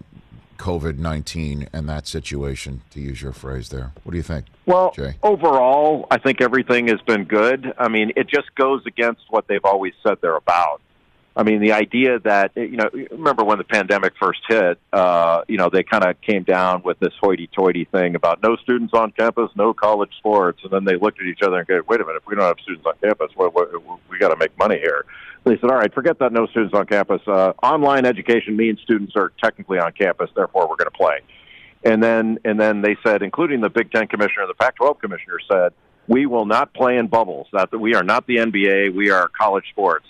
[0.60, 2.82] COVID nineteen and that situation?
[2.92, 3.92] To use your phrase, there.
[4.04, 4.46] What do you think?
[4.66, 5.16] Well, Jay?
[5.24, 7.74] overall, I think everything has been good.
[7.78, 10.82] I mean, it just goes against what they've always said they're about.
[11.36, 15.58] I mean, the idea that you know, remember when the pandemic first hit, uh, you
[15.58, 19.50] know, they kind of came down with this hoity-toity thing about no students on campus,
[19.56, 22.22] no college sports, and then they looked at each other and go, "Wait a minute,
[22.22, 23.54] if we don't have students on campus, what,
[24.10, 25.06] we got to make money here."
[25.44, 27.22] They said, "All right, forget that no students on campus.
[27.28, 31.20] Uh, online education means students are technically on campus, therefore we're going to play."
[31.84, 35.74] And then and then they said, including the Big Ten commissioner, the Pac-12 commissioner said,
[36.08, 37.48] "We will not play in bubbles.
[37.54, 38.94] That we are not the NBA.
[38.94, 40.06] We are college sports."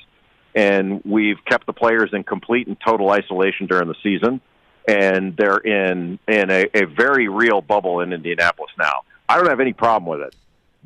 [0.55, 4.41] and we've kept the players in complete and total isolation during the season,
[4.87, 9.03] and they're in in a, a very real bubble in Indianapolis now.
[9.27, 10.35] I don't have any problem with it,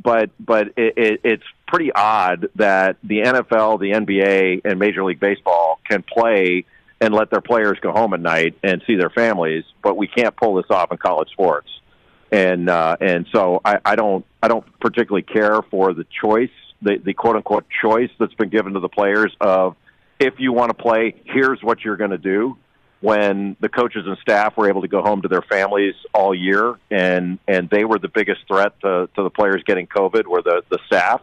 [0.02, 5.20] but but it, it, it's pretty odd that the NFL, the NBA, and Major League
[5.20, 6.66] Baseball can play
[7.02, 10.36] and let their players go home at night and see their families, but we can't
[10.36, 11.68] pull this off in college sports.
[12.32, 16.50] And uh, and so I, I don't I don't particularly care for the choice
[16.84, 19.76] the, the quote unquote choice that's been given to the players of
[20.20, 22.58] if you want to play, here's what you're going to do.
[23.04, 26.80] When the coaches and staff were able to go home to their families all year,
[26.90, 30.64] and and they were the biggest threat to, to the players getting COVID, were the
[30.70, 31.22] the staff.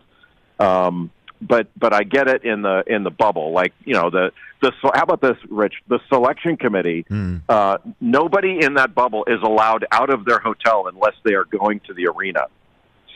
[0.58, 4.30] Um, but but I get it in the in the bubble, like you know the
[4.60, 5.76] the so how about this, Rich?
[5.88, 7.06] The selection committee.
[7.48, 11.80] Uh, nobody in that bubble is allowed out of their hotel unless they are going
[11.86, 12.42] to the arena.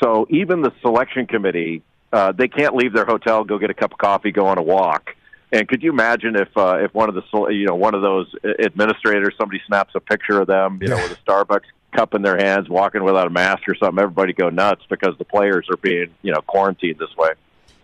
[0.02, 1.82] So even the selection committee
[2.14, 4.62] uh, they can't leave their hotel, go get a cup of coffee, go on a
[4.62, 5.16] walk.
[5.54, 8.26] And could you imagine if uh, if one of the you know one of those
[8.58, 12.36] administrators, somebody snaps a picture of them, you know, with a Starbucks cup in their
[12.36, 16.12] hands, walking without a mask or something, everybody go nuts because the players are being
[16.22, 17.30] you know quarantined this way.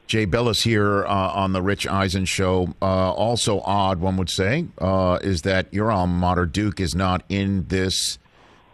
[0.08, 2.74] Jay Bilas here uh, on the Rich Eisen show.
[2.82, 7.22] Uh, also odd, one would say, uh, is that your alma mater Duke is not
[7.28, 8.18] in this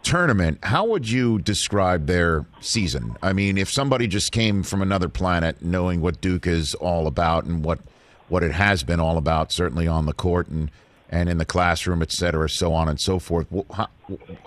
[0.01, 0.57] tournament.
[0.63, 3.15] How would you describe their season?
[3.21, 7.43] I mean, if somebody just came from another planet, knowing what Duke is all about
[7.43, 7.77] and what
[8.27, 10.71] what it has been all about, certainly on the court and
[11.09, 13.47] and in the classroom, et cetera, so on and so forth.
[13.73, 13.87] How,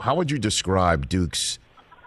[0.01, 1.59] how would you describe Duke's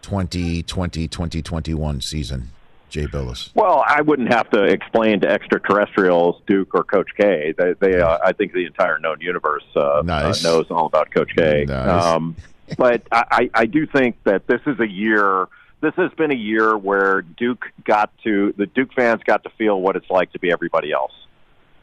[0.04, 2.52] 2020 2021 season,
[2.90, 3.50] Jay Bilas?
[3.56, 7.54] Well, I wouldn't have to explain to extraterrestrials, Duke or Coach K.
[7.58, 10.46] They, they uh, I think the entire known universe uh, Nice.
[10.46, 11.66] uh, knows all about Coach K.
[11.68, 12.04] Nice.
[12.06, 12.36] Um,
[12.78, 15.48] but I, I I do think that this is a year.
[15.82, 19.82] This has been a year where Duke got to the Duke fans got to feel
[19.82, 21.12] what it's like to be everybody else,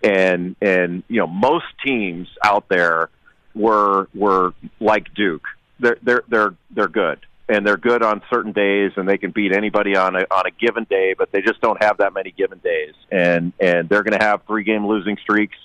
[0.03, 3.11] and and you know most teams out there
[3.55, 5.45] were were like Duke.
[5.79, 9.53] They're they're they're they're good and they're good on certain days and they can beat
[9.53, 12.59] anybody on a on a given day, but they just don't have that many given
[12.59, 12.95] days.
[13.11, 15.57] And and they're going to have three game losing streaks.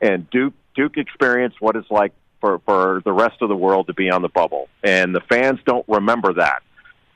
[0.00, 3.94] And Duke Duke experienced what it's like for for the rest of the world to
[3.94, 6.62] be on the bubble, and the fans don't remember that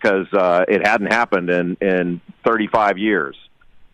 [0.00, 3.36] because uh, it hadn't happened in in 35 years.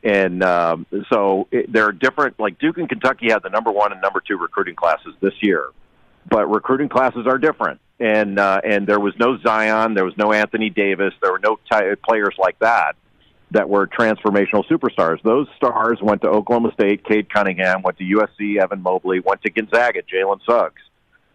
[0.07, 3.91] And um, so it, there are different, like Duke and Kentucky had the number one
[3.91, 5.67] and number two recruiting classes this year,
[6.31, 7.81] but recruiting classes are different.
[7.99, 11.59] And uh, and there was no Zion, there was no Anthony Davis, there were no
[11.69, 12.95] ty- players like that.
[13.51, 15.21] that were transformational superstars.
[15.23, 17.05] Those stars went to Oklahoma State.
[17.05, 18.63] Cade Cunningham went to USC.
[18.63, 20.03] Evan Mobley went to Gonzaga.
[20.03, 20.83] Jalen Suggs.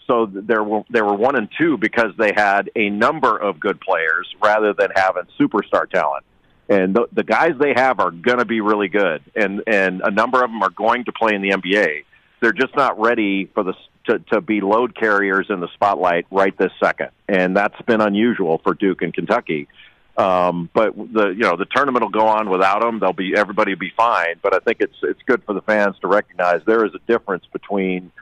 [0.08, 3.82] So there were there were one and two because they had a number of good
[3.82, 6.24] players rather than having superstar talent.
[6.72, 10.10] And the, the guys they have are going to be really good, and and a
[10.10, 12.06] number of them are going to play in the NBA.
[12.40, 13.74] They're just not ready for the
[14.06, 18.60] to, to be load carriers in the spotlight right this second, and that's been unusual
[18.60, 19.68] for Duke and Kentucky.
[20.16, 23.00] Um, but the you know the tournament will go on without them.
[23.00, 24.36] They'll be everybody will be fine.
[24.42, 27.44] But I think it's it's good for the fans to recognize there is a difference
[27.52, 28.14] between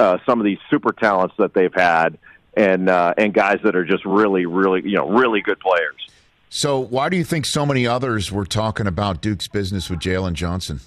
[0.00, 2.18] uh, some of these super talents that they've had
[2.54, 6.08] and uh, and guys that are just really really you know really good players.
[6.54, 10.34] So why do you think so many others were talking about Duke's business with Jalen
[10.34, 10.80] Johnson?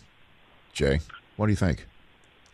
[0.73, 0.99] Jay,
[1.37, 1.87] what do you think?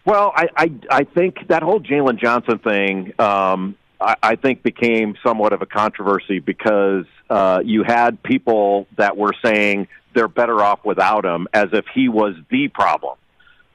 [0.05, 3.11] Well, I I, I think that whole Jalen Johnson thing.
[3.19, 9.17] Um, I, I think became somewhat of a controversy because uh, you had people that
[9.17, 13.17] were saying they're better off without him, as if he was the problem,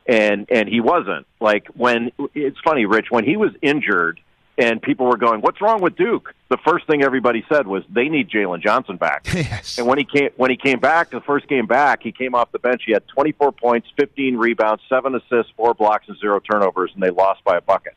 [0.06, 1.26] and and he wasn't.
[1.40, 4.18] Like when it's funny, Rich, when he was injured,
[4.58, 8.08] and people were going, "What's wrong with Duke?" The first thing everybody said was they
[8.08, 9.26] need Jalen Johnson back.
[9.36, 9.78] Yes.
[9.78, 12.50] And when he came when he came back, the first game back, he came off
[12.52, 12.82] the bench.
[12.86, 17.10] He had 24 points, 15 rebounds, seven assists, four blocks, and zero turnovers, and they
[17.10, 17.94] lost by a bucket.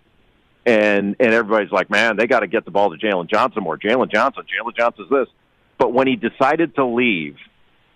[0.66, 3.78] And and everybody's like, "Man, they got to get the ball to Jalen Johnson more."
[3.78, 5.28] Jalen Johnson, Jalen Johnson's this.
[5.78, 7.38] But when he decided to leave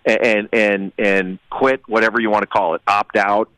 [0.04, 3.48] and and and quit, whatever you want to call it, opt out,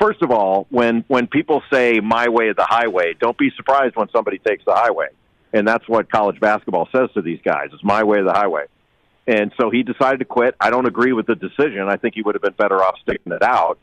[0.00, 3.96] first of all, when when people say my way is the highway, don't be surprised
[3.96, 5.08] when somebody takes the highway.
[5.52, 7.68] And that's what college basketball says to these guys.
[7.72, 8.64] It's my way or the highway.
[9.26, 10.54] And so he decided to quit.
[10.60, 11.82] I don't agree with the decision.
[11.88, 13.78] I think he would have been better off sticking it out.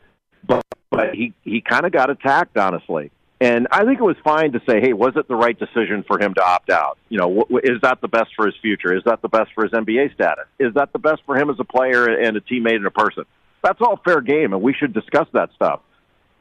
[0.46, 3.10] But but he he kind of got attacked honestly.
[3.40, 6.22] And I think it was fine to say, hey, was it the right decision for
[6.22, 6.96] him to opt out?
[7.08, 8.96] You know, wh- is that the best for his future?
[8.96, 10.44] Is that the best for his NBA status?
[10.60, 13.24] Is that the best for him as a player and a teammate and a person?
[13.64, 15.80] That's all fair game, and we should discuss that stuff.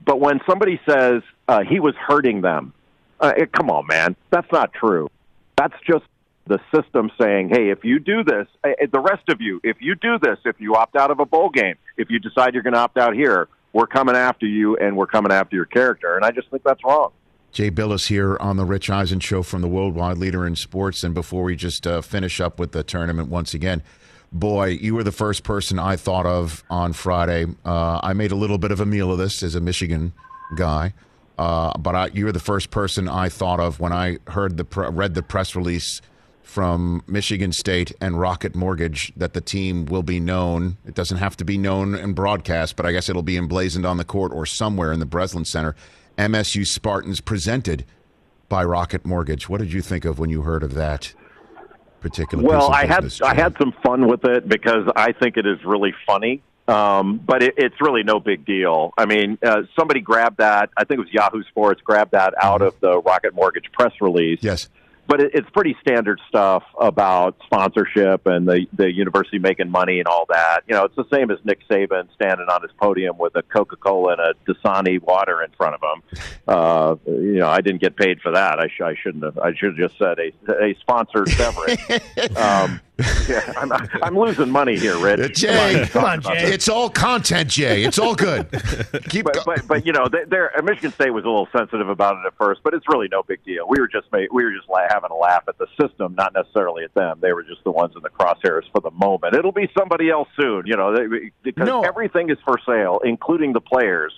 [0.05, 2.73] But when somebody says uh, he was hurting them,
[3.19, 5.09] uh, it, come on, man, that's not true.
[5.57, 6.05] That's just
[6.47, 9.95] the system saying, hey, if you do this, uh, the rest of you, if you
[9.95, 12.73] do this, if you opt out of a bowl game, if you decide you're going
[12.73, 16.15] to opt out here, we're coming after you and we're coming after your character.
[16.15, 17.11] And I just think that's wrong.
[17.51, 21.03] Jay Bilas here on the Rich Eisen Show from the Worldwide Leader in Sports.
[21.03, 23.83] And before we just uh, finish up with the tournament once again,
[24.31, 27.45] boy, you were the first person I thought of on Friday.
[27.65, 30.13] Uh, I made a little bit of a meal of this as a Michigan
[30.55, 30.93] guy,
[31.37, 34.65] uh, but I, you were the first person I thought of when I heard the
[34.65, 36.01] pre- read the press release
[36.41, 40.77] from Michigan State and Rocket Mortgage that the team will be known.
[40.85, 43.97] It doesn't have to be known and broadcast, but I guess it'll be emblazoned on
[43.97, 45.75] the court or somewhere in the Breslin Center.
[46.17, 47.85] MSU Spartans presented
[48.49, 49.47] by Rocket Mortgage.
[49.47, 51.13] What did you think of when you heard of that
[52.01, 52.43] particular?
[52.43, 55.93] Well, I had I had some fun with it because I think it is really
[56.05, 56.41] funny.
[56.67, 58.93] Um, but it, it's really no big deal.
[58.97, 60.69] I mean, uh, somebody grabbed that.
[60.77, 64.39] I think it was Yahoo Sports grabbed that out of the Rocket Mortgage press release.
[64.41, 64.69] Yes.
[65.07, 70.07] But it, it's pretty standard stuff about sponsorship and the the university making money and
[70.07, 70.61] all that.
[70.67, 73.75] You know, it's the same as Nick Saban standing on his podium with a Coca
[73.75, 76.19] Cola and a Dasani water in front of him.
[76.47, 78.59] Uh, you know, I didn't get paid for that.
[78.59, 79.37] I, sh- I shouldn't have.
[79.37, 82.35] I should have just said a a sponsored beverage.
[82.37, 82.79] um,
[83.29, 83.71] yeah, I'm,
[84.03, 85.35] I'm losing money here, Rich.
[85.37, 86.53] Jay, Come on, Jay.
[86.53, 87.83] It's all content, Jay.
[87.83, 88.49] It's all good.
[89.09, 91.47] Keep but, go- but but you know, they- they're uh, Michigan State was a little
[91.55, 93.67] sensitive about it at first, but it's really no big deal.
[93.67, 96.33] We were just made, we were just la- having a laugh at the system, not
[96.33, 97.19] necessarily at them.
[97.21, 99.35] They were just the ones in the crosshairs for the moment.
[99.35, 101.81] It'll be somebody else soon, you know, they, because No.
[101.81, 104.13] everything is for sale, including the players,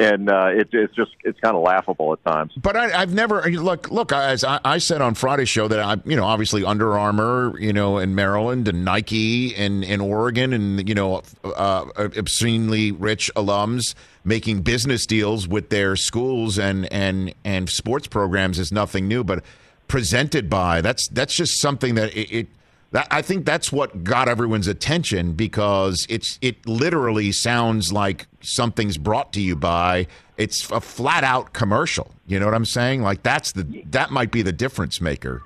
[0.00, 2.52] and uh, it, it's just it's kind of laughable at times.
[2.56, 3.90] But I, I've never look.
[3.90, 7.58] Look, as I, I said on Friday's show that I, you know, obviously Under Armour,
[7.60, 13.30] you know, in Maryland and Nike and in Oregon, and you know, uh, obscenely rich
[13.36, 19.22] alums making business deals with their schools and and and sports programs is nothing new.
[19.22, 19.44] But
[19.86, 22.32] presented by that's that's just something that it.
[22.32, 22.46] it
[22.92, 28.98] that, I think that's what got everyone's attention because it's it literally sounds like something's
[28.98, 30.06] brought to you by
[30.36, 32.10] it's a flat out commercial.
[32.26, 33.02] You know what I'm saying?
[33.02, 35.42] Like that's the that might be the difference maker.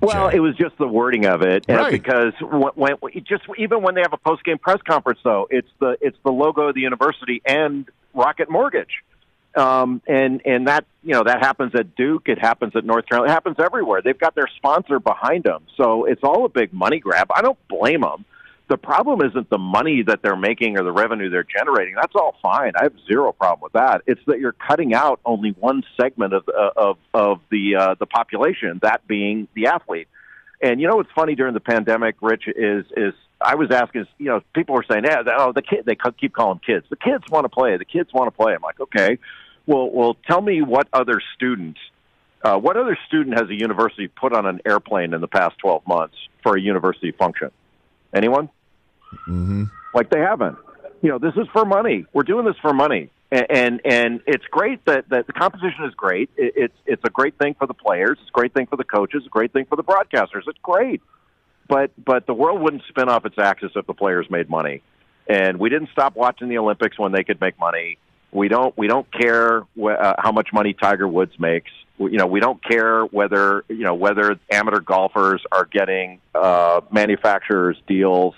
[0.00, 0.36] Well, Jay.
[0.36, 1.90] it was just the wording of it, and Right.
[1.90, 5.70] because when, when just even when they have a post game press conference, though, it's
[5.80, 9.02] the it's the logo of the university and Rocket Mortgage,
[9.56, 13.30] um, and and that you know that happens at Duke, it happens at North Carolina,
[13.30, 14.02] it happens everywhere.
[14.02, 17.28] They've got their sponsor behind them, so it's all a big money grab.
[17.34, 18.24] I don't blame them.
[18.68, 21.94] The problem isn't the money that they're making or the revenue they're generating.
[21.94, 22.72] That's all fine.
[22.76, 24.02] I have zero problem with that.
[24.06, 28.06] It's that you're cutting out only one segment of uh, of of the uh, the
[28.06, 30.08] population, that being the athlete.
[30.60, 34.26] And you know what's funny during the pandemic, Rich, is is I was asking, you
[34.26, 36.86] know, people were saying, yeah, oh, the kid, they keep calling kids.
[36.88, 37.76] The kids want to play.
[37.76, 38.54] The kids want to play.
[38.54, 39.18] I'm like, okay,
[39.66, 41.76] well, well, tell me what other student,
[42.42, 45.86] uh, what other student has a university put on an airplane in the past 12
[45.86, 47.50] months for a university function?
[48.14, 48.48] Anyone?
[49.28, 49.64] Mm-hmm.
[49.94, 50.56] Like they haven't.
[51.02, 52.06] You know, this is for money.
[52.12, 55.94] We're doing this for money, and and, and it's great that, that the competition is
[55.94, 56.30] great.
[56.36, 58.18] It, it's it's a great thing for the players.
[58.20, 59.18] It's a great thing for the coaches.
[59.18, 60.42] It's a great thing for the broadcasters.
[60.46, 61.02] It's great,
[61.68, 64.82] but but the world wouldn't spin off its axis if the players made money,
[65.26, 67.98] and we didn't stop watching the Olympics when they could make money.
[68.32, 71.70] We don't we don't care wh- uh, how much money Tiger Woods makes.
[71.98, 76.80] We- You know, we don't care whether you know whether amateur golfers are getting uh,
[76.90, 78.34] manufacturers deals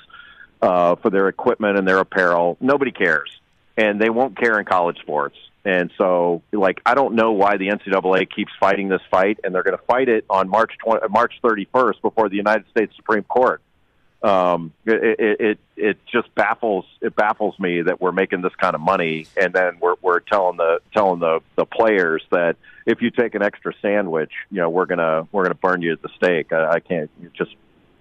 [0.63, 2.57] uh, for their equipment and their apparel.
[2.61, 3.31] Nobody cares,
[3.77, 5.37] and they won't care in college sports.
[5.65, 9.65] And so, like, I don't know why the NCAA keeps fighting this fight, and they're
[9.65, 13.61] going to fight it on March 20, March 31st before the United States Supreme Court.
[14.21, 18.81] Um, it, it it just baffles it baffles me that we're making this kind of
[18.81, 23.37] money, and then we're we're telling the telling the the players that if you take
[23.37, 26.53] an extra sandwich, you know, we're gonna we're gonna burn you at the stake.
[26.53, 27.55] I, I can't just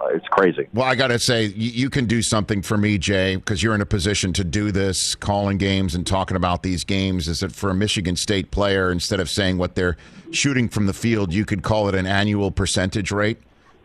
[0.06, 0.68] it's crazy.
[0.74, 3.74] Well, I got to say, you, you can do something for me, Jay, because you're
[3.74, 7.28] in a position to do this, calling games and talking about these games.
[7.28, 9.98] Is that for a Michigan State player, instead of saying what they're
[10.32, 13.40] shooting from the field, you could call it an annual percentage rate?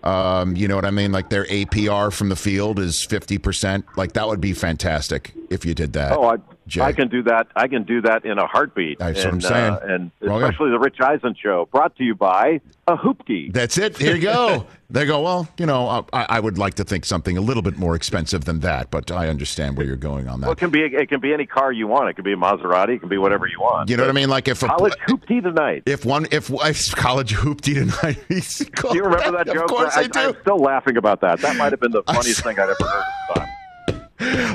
[0.04, 1.12] Um, you know what I mean?
[1.12, 3.84] Like their APR from the field is 50%.
[3.96, 6.12] Like that would be fantastic if you did that.
[6.12, 6.36] Oh, I,
[6.66, 6.80] Jay.
[6.80, 7.48] I can do that.
[7.56, 8.98] I can do that in a heartbeat.
[8.98, 9.72] That's and, what I'm saying.
[9.74, 10.46] Uh, and Well, yeah.
[10.46, 13.52] especially the Rich Eisen show, brought to you by a hoopty.
[13.52, 13.96] That's it.
[13.98, 14.66] Here you go.
[14.90, 17.78] they go, well, you know, I, I would like to think something a little bit
[17.78, 20.46] more expensive than that, but I understand where you're going on that.
[20.46, 22.10] Well, it can be it can be any car you want.
[22.10, 22.96] It can be a Maserati.
[22.96, 23.88] It can be whatever you want.
[23.90, 24.28] You know what I mean?
[24.28, 25.84] Like if a College hoopty tonight.
[25.86, 28.18] if one if, if college hoopty tonight.
[28.92, 29.64] Do you remember that joke?
[29.64, 30.20] Of course I, do.
[30.20, 31.40] I'm still laughing about that.
[31.40, 33.48] That might have been the funniest thing I'd ever heard at the time.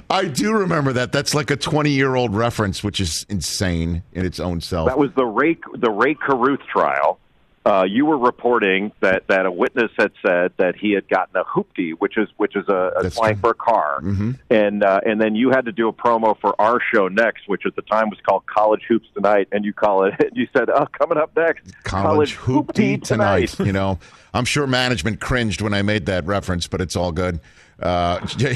[0.10, 1.12] I do remember that.
[1.12, 4.88] That's like a 20 year old reference, which is insane in its own self.
[4.88, 7.20] That was the Ray the Rae Carruth trial.
[7.66, 11.44] Uh, you were reporting that, that a witness had said that he had gotten a
[11.44, 15.20] hoopty, which is which is a, a slang for a car, hmm and uh, and
[15.20, 18.10] then you had to do a promo for our show next, which at the time
[18.10, 20.14] was called College Hoops Tonight, and you call it.
[20.34, 23.60] You said, "Oh, coming up next, College, hoopty tonight.
[23.60, 24.00] you know,
[24.34, 27.42] I'm sure management cringed when I made that reference, but it's all good.
[27.82, 28.54] Uh, Jay,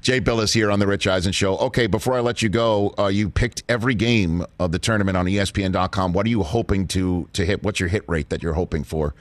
[0.00, 1.56] Jay Bilas here on the Rich Eisen Show.
[1.58, 5.26] Okay, before I let you go, uh, you picked every game of the tournament on
[5.26, 6.12] ESPN.com.
[6.12, 7.62] What are you hoping to to hit?
[7.62, 9.14] What's your hit rate that you're hoping for?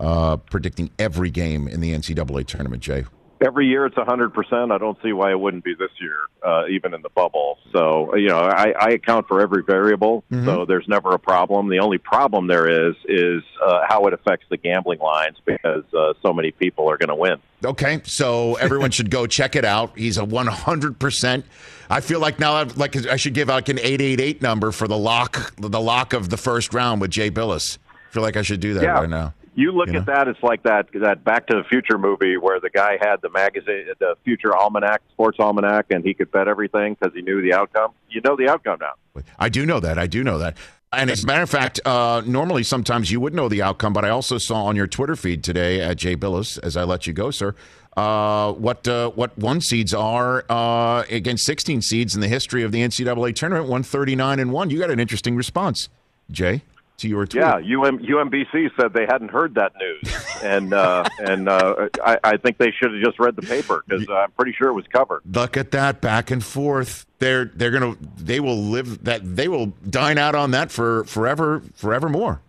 [0.00, 3.04] Uh, predicting every game in the NCAA tournament, Jay.
[3.44, 4.70] Every year it's a hundred percent.
[4.72, 6.16] I don't see why it wouldn't be this year,
[6.46, 7.58] uh, even in the bubble.
[7.72, 11.68] So you know, I, I account for every variable, so there's never a problem.
[11.68, 16.14] The only problem there is is uh, how it affects the gambling lines because uh,
[16.22, 17.36] so many people are going to win.
[17.64, 19.96] Okay, so everyone should go check it out.
[19.98, 21.44] He's a 100%.
[21.90, 24.96] I feel like now I've, like I should give like an 888 number for the
[24.96, 27.78] lock the lock of the first round with Jay Bilas.
[28.08, 29.00] I feel like I should do that Yeah.
[29.00, 29.34] right now.
[29.54, 32.58] You look You at that; it's like that that Back to the Future movie where
[32.58, 36.96] the guy had the magazine, the Future Almanac, Sports Almanac, and he could bet everything
[36.98, 37.92] because he knew the outcome.
[38.08, 39.22] You know the outcome now.
[39.38, 39.98] I do know that.
[39.98, 40.56] I do know that.
[40.94, 44.04] And as a matter of fact, uh, normally sometimes you would know the outcome, but
[44.04, 47.14] I also saw on your Twitter feed today at Jay Bilas, as I let you
[47.14, 47.54] go, sir,
[47.96, 52.72] uh, what uh, what one seeds are uh, against 16 seeds in the history of
[52.72, 54.68] the NCAA tournament, 139 and one.
[54.68, 55.88] You got an interesting response,
[56.30, 56.62] Jay,
[57.02, 57.42] to your tweet.
[57.42, 62.36] Yeah, UM, UMBC said they hadn't heard that news, and uh, and uh, I, I
[62.38, 65.22] think they should have just read the paper because I'm pretty sure it was covered.
[65.30, 67.06] Look at that back and forth.
[67.18, 71.62] They're they're gonna they will live that they will dine out on that for forever
[71.74, 72.40] forevermore.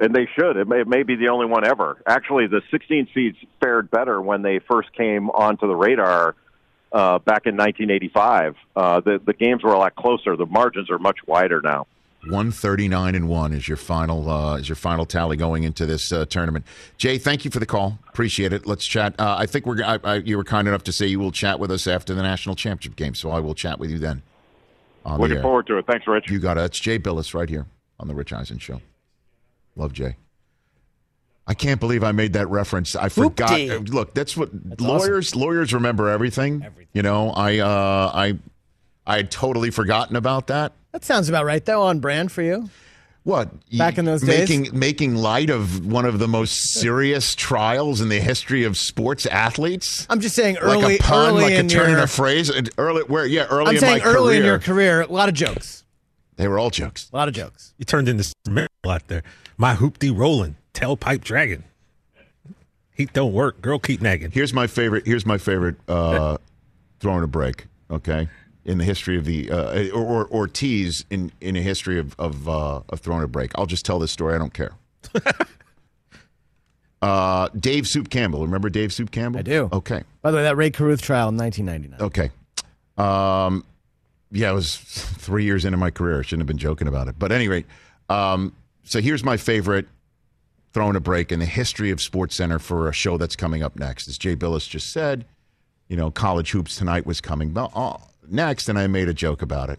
[0.00, 0.56] And they should.
[0.56, 2.02] It may, it may be the only one ever.
[2.04, 6.34] Actually, the 16 seeds fared better when they first came onto the radar
[6.90, 8.56] uh, back in 1985.
[8.74, 10.36] Uh, the the games were a lot closer.
[10.36, 11.86] The margins are much wider now.
[12.28, 15.84] One thirty nine and one is your final uh, is your final tally going into
[15.84, 16.64] this uh, tournament.
[16.96, 17.98] Jay, thank you for the call.
[18.08, 18.66] Appreciate it.
[18.66, 19.14] Let's chat.
[19.18, 21.58] Uh, I think we're I, I, you were kind enough to say you will chat
[21.58, 24.22] with us after the national championship game, so I will chat with you then.
[25.04, 25.42] On the Looking air.
[25.42, 25.86] forward to it.
[25.86, 26.30] Thanks, Rich.
[26.30, 26.62] You got it.
[26.62, 27.66] It's Jay Bilas right here
[28.00, 28.80] on the Rich Eisen Show.
[29.76, 30.16] Love Jay.
[31.46, 32.96] I can't believe I made that reference.
[32.96, 33.50] I forgot.
[33.50, 33.90] Hoopty.
[33.92, 34.50] Look, that's what
[34.80, 36.66] lawyers lawyers remember everything.
[36.94, 38.38] You know, I uh, I
[39.06, 40.72] I had totally forgotten about that.
[40.94, 42.70] That sounds about right, though, on brand for you.
[43.24, 44.48] What Back in those days?
[44.48, 49.26] making making light of one of the most serious trials in the history of sports
[49.26, 50.06] athletes.
[50.08, 52.06] I'm just saying early, like a pun, early like a in turn your, in a
[52.06, 52.48] phrase.
[52.48, 53.26] and Early, where?
[53.26, 54.40] Yeah, early I'm in saying my early career.
[54.40, 55.82] in your career, a lot of jokes,
[56.36, 57.10] They were all jokes.
[57.12, 57.74] a lot of jokes.
[57.76, 59.24] You turned into a lot there.
[59.56, 61.64] My hoopty rolling, tailpipe dragon.
[62.92, 63.60] Heat don't work.
[63.60, 64.30] Girl, keep nagging.
[64.30, 65.06] Here's my favorite.
[65.06, 66.36] Here's my favorite uh,
[67.00, 67.66] throwing a break.
[67.90, 68.28] Okay,
[68.64, 72.14] in the history of the uh, or, or or tease in in a history of
[72.18, 73.52] of uh, of throwing a break.
[73.56, 74.34] I'll just tell this story.
[74.34, 74.72] I don't care.
[77.02, 78.42] uh, Dave Soup Campbell.
[78.42, 79.40] Remember Dave Soup Campbell?
[79.40, 79.68] I do.
[79.72, 80.02] Okay.
[80.22, 82.06] By the way, that Rae Carruth trial in 1999.
[82.06, 82.30] Okay.
[82.96, 83.64] Um,
[84.30, 86.20] yeah, it was three years into my career.
[86.20, 87.16] I shouldn't have been joking about it.
[87.18, 87.66] But at any rate,
[88.08, 88.54] um,
[88.84, 89.86] so here's my favorite
[90.72, 93.76] throwing a break in the history of Sports Center for a show that's coming up
[93.76, 94.08] next.
[94.08, 95.24] As Jay Bilas just said,
[95.88, 97.96] you know, college hoops tonight was coming uh,
[98.30, 99.78] next, and I made a joke about it.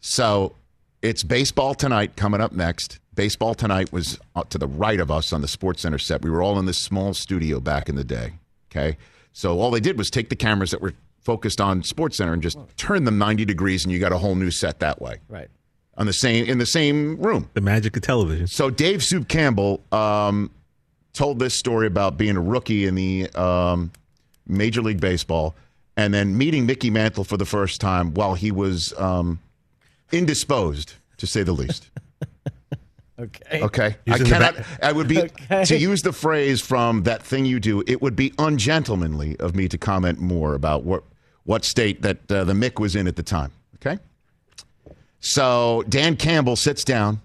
[0.00, 0.54] So
[1.02, 2.98] it's baseball tonight coming up next.
[3.14, 4.18] Baseball tonight was
[4.48, 6.22] to the right of us on the Sports Center set.
[6.22, 8.32] We were all in this small studio back in the day.
[8.70, 8.96] Okay.
[9.32, 12.42] So all they did was take the cameras that were focused on Sports Center and
[12.42, 15.20] just turn them 90 degrees, and you got a whole new set that way.
[15.28, 15.48] Right.
[15.96, 17.48] On the same in the same room.
[17.54, 18.46] The magic of television.
[18.46, 20.50] So Dave Soup Campbell um,
[21.12, 23.92] told this story about being a rookie in the um,
[24.46, 25.54] Major League Baseball
[25.96, 29.38] and then meeting Mickey Mantle for the first time while he was um,
[30.12, 31.90] indisposed, to say the least.
[33.16, 33.62] Okay.
[33.62, 33.84] Okay.
[34.08, 34.56] I Using the cannot.
[34.56, 35.64] back- I would be Okay.
[35.66, 37.84] to use the phrase from that thing you do.
[37.86, 41.04] It would be ungentlemanly of me to comment more about what
[41.44, 43.52] what state that uh, the Mick was in at the time.
[43.76, 44.00] Okay.
[45.20, 47.20] So Dan Campbell sits down,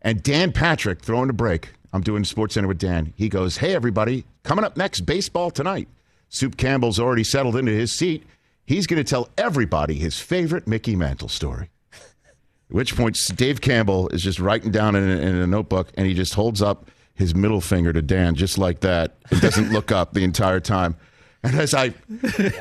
[0.00, 1.68] and Dan Patrick throwing a break.
[1.92, 3.12] I'm doing Sports Center with Dan.
[3.14, 5.86] He goes, "Hey everybody, coming up next, baseball tonight."
[6.30, 8.24] Soup Campbell's already settled into his seat.
[8.64, 11.70] He's going to tell everybody his favorite Mickey Mantle story.
[11.92, 16.06] At which point, Dave Campbell is just writing down in a, in a notebook, and
[16.06, 19.16] he just holds up his middle finger to Dan, just like that.
[19.28, 20.96] He doesn't look up the entire time.
[21.42, 21.94] And as I,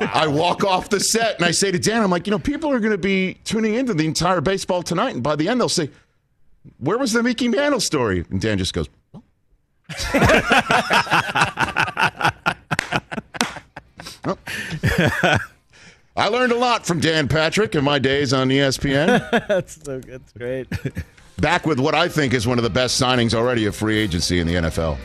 [0.01, 2.71] I walk off the set, and I say to Dan, I'm like, you know, people
[2.71, 5.69] are going to be tuning into the entire baseball tonight, and by the end, they'll
[5.69, 5.89] say,
[6.77, 8.87] "Where was the Mickey Mantle story?" And Dan just goes.
[14.25, 14.37] Oh.
[16.17, 19.29] I learned a lot from Dan Patrick in my days on ESPN.
[19.47, 20.21] That's so good.
[20.25, 20.67] That's great.
[21.37, 24.39] Back with what I think is one of the best signings already of free agency
[24.39, 24.97] in the NFL.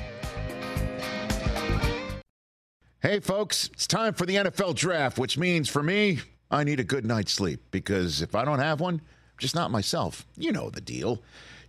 [3.00, 6.20] Hey, folks, it's time for the NFL draft, which means for me,
[6.50, 9.70] I need a good night's sleep because if I don't have one, I'm just not
[9.70, 10.26] myself.
[10.36, 11.22] You know the deal.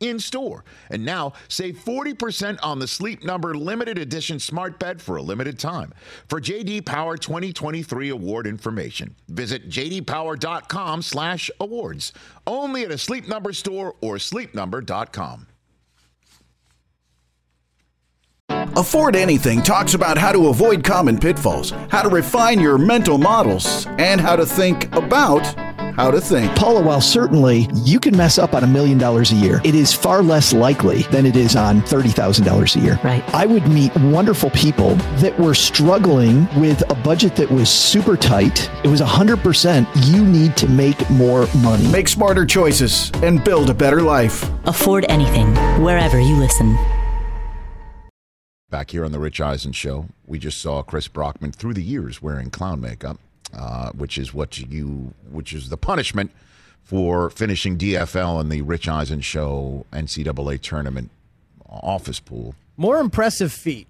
[0.00, 0.64] in store.
[0.90, 5.58] And now save 40% on the Sleep Number limited edition smart bed for a limited
[5.58, 5.92] time.
[6.28, 12.12] For JD Power 2023 award information, visit jdpower.com/awards.
[12.46, 15.46] Only at a Sleep Number store or sleepnumber.com.
[18.76, 23.86] Afford Anything talks about how to avoid common pitfalls, how to refine your mental models,
[23.98, 25.42] and how to think about
[25.98, 26.54] how to think.
[26.54, 29.92] Paula, while certainly you can mess up on a million dollars a year, it is
[29.92, 33.00] far less likely than it is on $30,000 a year.
[33.02, 33.24] Right.
[33.34, 38.70] I would meet wonderful people that were struggling with a budget that was super tight.
[38.84, 41.88] It was 100% you need to make more money.
[41.88, 44.48] Make smarter choices and build a better life.
[44.66, 46.78] Afford anything, wherever you listen.
[48.70, 52.22] Back here on the Rich Eisen show, we just saw Chris Brockman through the years
[52.22, 53.18] wearing clown makeup,
[53.54, 56.30] uh, which is what you, which is the punishment
[56.82, 61.10] for finishing DFL in the Rich Eisen show NCAA tournament
[61.68, 62.54] office pool.
[62.76, 63.86] More impressive feat.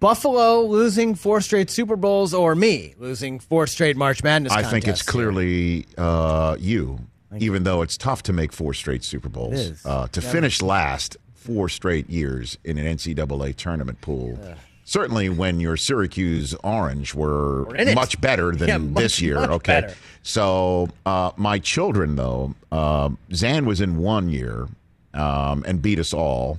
[0.00, 4.88] Buffalo losing four straight Super Bowls or me losing four straight March Madness I think
[4.88, 6.98] it's clearly uh, you,
[7.38, 9.84] even though it's tough to make four straight Super Bowls.
[9.86, 10.30] Uh, to Yeah.
[10.32, 14.38] finish last four straight years in an NCAA tournament pool.
[14.84, 17.94] Certainly, when your Syracuse Orange were We're in it.
[17.94, 19.38] much better than Yeah, much, this year.
[19.38, 19.94] okay, better.
[20.22, 24.66] so uh, my children, though, um, Zan was in one year
[25.14, 26.58] um, and beat us all,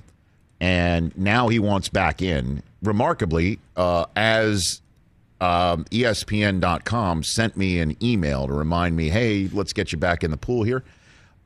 [0.60, 2.62] and now he wants back in.
[2.82, 4.80] Remarkably, uh, as
[5.40, 10.30] um, ESPN.com sent me an email to remind me, hey, let's get you back in
[10.30, 10.82] the pool here.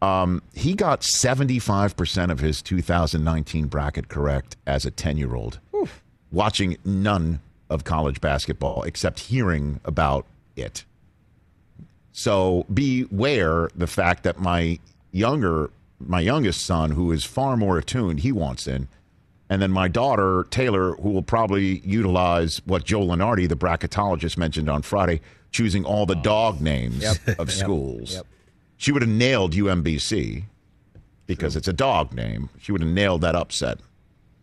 [0.01, 5.59] Um, he got 75% of his 2019 bracket correct as a 10 year old,
[6.31, 10.26] watching none of college basketball except hearing about
[10.57, 10.85] it.
[12.12, 14.79] So beware the fact that my
[15.12, 15.70] younger,
[16.01, 18.89] my youngest son, who is far more attuned, he wants in.
[19.51, 24.68] And then my daughter, Taylor, who will probably utilize what Joe Lunardi, the bracketologist, mentioned
[24.68, 25.20] on Friday,
[25.53, 26.64] choosing all the dog oh.
[26.64, 27.39] names Yep.
[27.39, 28.14] of schools.
[28.14, 28.26] Yep.
[28.76, 30.45] She would have nailed UMBC
[31.26, 32.49] because it's a dog name.
[32.61, 33.79] She would have nailed that upset.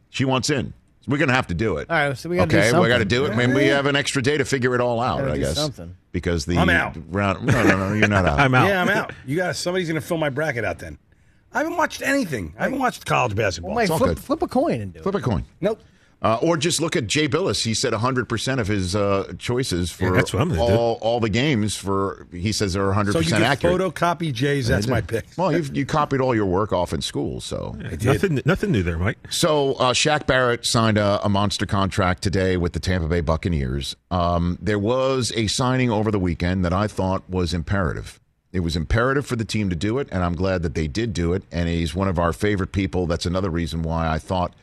[0.09, 0.73] She wants in.
[1.07, 1.89] We're going to have to do it.
[1.89, 3.31] All right, so we gotta do okay, we got to do it.
[3.31, 5.41] I mean, we have an extra day to figure it all out, Gotta I do
[5.41, 5.55] guess.
[5.55, 5.95] something.
[6.11, 6.97] Because the I'm out.
[7.09, 7.45] round.
[7.45, 8.39] No, no, no, you're not out.
[8.39, 8.67] I'm out.
[8.67, 9.11] Yeah, I'm out.
[9.25, 10.97] You guys, somebody's going to fill my bracket out then.
[11.53, 12.53] I haven't watched anything.
[12.57, 13.71] I haven't watched college basketball.
[13.75, 14.19] Well, Mike, all flip, good.
[14.19, 15.03] flip a coin and do it.
[15.03, 15.45] Flip a coin.
[15.61, 15.81] nope.
[16.26, 17.63] Uh, or just look at Jay Bilas.
[17.63, 20.73] He said 100% of his uh, choices for Yeah, that's what I'm gonna do.
[20.73, 23.80] all, all the games for, he says they're 100% So you can accurate.
[23.80, 24.67] photocopy Jay's.
[24.67, 25.26] That's my pick.
[25.38, 27.78] Well, you've, you copied all your work off in school, so.
[28.01, 29.19] Nothing, nothing new there, Mike.
[29.30, 33.95] So uh, Shaq Barrett signed a, a monster contract today with the Tampa Bay Buccaneers.
[34.09, 38.19] Um, there was a signing over the weekend that I thought was imperative.
[38.51, 41.13] It was imperative for the team to do it, and I'm glad that they did
[41.13, 41.43] do it.
[41.51, 43.05] And he's one of our favorite people.
[43.05, 44.55] That's another reason why I thought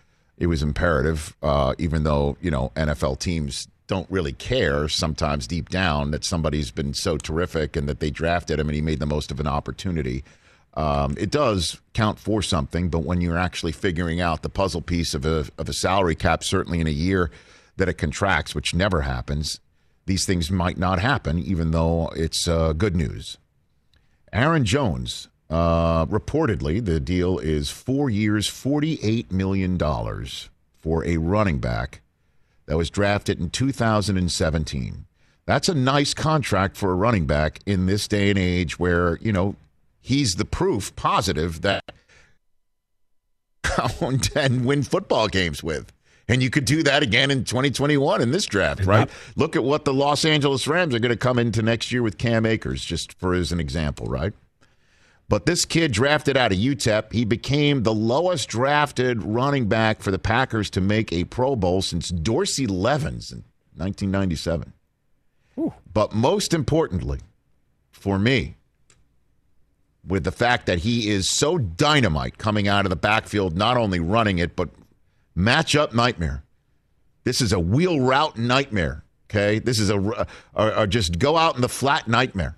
[0.43, 5.69] it was imperative, uh, even though you know NFL teams don't really care sometimes deep
[5.69, 9.07] down that somebody's been so terrific and that they drafted him and he made the
[9.07, 10.25] most of an opportunity.
[10.75, 15.15] Um, it does count for something, but when you're actually figuring out the puzzle piece
[15.15, 17.31] of a of a salary cap, certainly in a year
[17.77, 19.61] that it contracts, which never happens,
[20.07, 23.39] these things might not happen, even though it's uh, good news.
[24.33, 29.79] Aaron Jones, uh, reportedly, the deal is four years, $48 million
[30.81, 32.01] for a running back
[32.65, 35.05] that was drafted in 2017.
[35.45, 39.31] That's a nice contract for a running back in this day and age where, you
[39.31, 39.57] know,
[40.01, 41.85] he's the proof positive that
[44.35, 45.93] and win football games with.
[46.29, 49.11] And you could do that again in 2021 in this draft, right?
[49.37, 52.17] Look at what the Los Angeles Rams are going to come into next year with
[52.17, 54.33] Cam Akers, just for as an example, right?
[55.29, 60.11] But this kid drafted out of UTEP, he became the lowest drafted running back for
[60.11, 63.45] the Packers to make a Pro Bowl since Dorsey Levens in
[63.77, 64.73] 1997.
[65.93, 67.21] But most importantly,
[67.91, 68.57] for me,
[70.07, 74.01] with the fact that he is so dynamite coming out of the backfield, not only
[74.01, 74.69] running it, but
[75.37, 76.43] matchup nightmare.
[77.25, 79.05] This is a wheel route nightmare.
[79.31, 82.57] Okay, this is a, a just go out in the flat nightmare,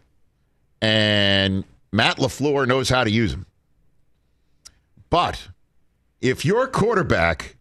[0.80, 1.64] and
[1.94, 3.46] Matt LaFleur knows how to use him.
[5.10, 5.46] But
[6.20, 7.54] if your quarterback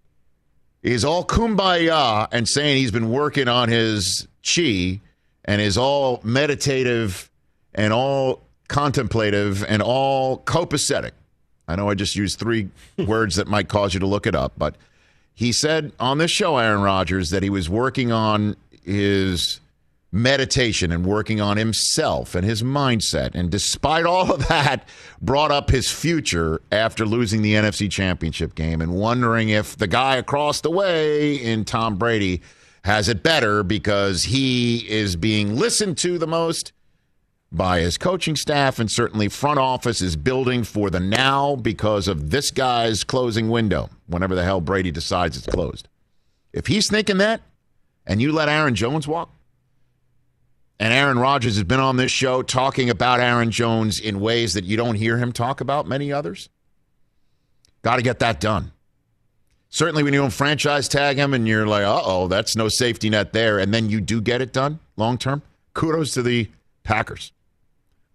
[0.81, 4.99] is all kumbaya and saying he's been working on his chi
[5.45, 7.29] and is all meditative
[7.75, 11.11] and all contemplative and all copacetic.
[11.67, 14.53] I know I just used three words that might cause you to look it up,
[14.57, 14.75] but
[15.35, 19.59] he said on this show, Aaron Rodgers, that he was working on his
[20.13, 23.31] meditation and working on himself and his mindset.
[23.33, 24.87] And despite all of that,
[25.19, 30.17] brought up his future after losing the NFC Championship game and wondering if the guy
[30.17, 32.41] across the way in Tom Brady
[32.85, 36.73] has it better because he is being listened to the most
[37.51, 42.29] by his coaching staff and certainly front office is building for the now because of
[42.29, 45.87] this guy's closing window whenever the hell Brady decides it's closed.
[46.51, 47.41] If he's thinking that
[48.05, 49.31] and you let Aaron Jones walk,
[50.79, 54.63] and Aaron Rodgers has been on this show talking about Aaron Jones in ways that
[54.63, 56.49] you don't hear him talk about many others,
[57.81, 58.71] got to get that done.
[59.69, 63.09] Certainly, when you don't franchise tag him and you're like, uh oh, that's no safety
[63.09, 65.41] net there, and then you do get it done long term,
[65.73, 66.47] kudos to the
[66.83, 67.31] Packers.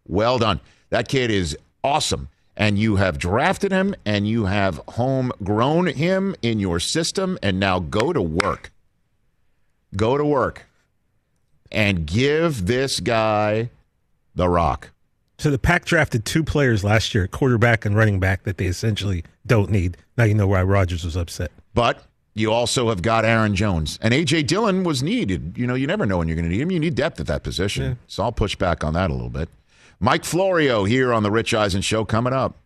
[0.07, 0.61] Well done.
[0.91, 2.29] That kid is awesome.
[2.57, 7.39] And you have drafted him and you have homegrown him in your system.
[7.43, 8.73] And now go to work.
[9.95, 10.68] Go to work
[11.71, 13.71] and give this guy
[14.35, 14.91] the rock.
[15.39, 19.25] So the Pack drafted two players last year, quarterback and running back, that they essentially
[19.47, 19.97] don't need.
[20.17, 21.53] Now you know why Rodgers was upset.
[21.75, 22.03] But
[22.35, 23.99] you also have got Aaron Jones.
[24.03, 24.45] And A.J.
[24.45, 25.57] Dillon was needed.
[25.57, 26.71] You know, you never know when you're going to need him.
[26.71, 27.99] You need depth at that position.
[28.07, 29.49] So I'll push back on that a little bit.
[30.01, 32.57] Mike Florio here on the Rich Eisen Show coming up.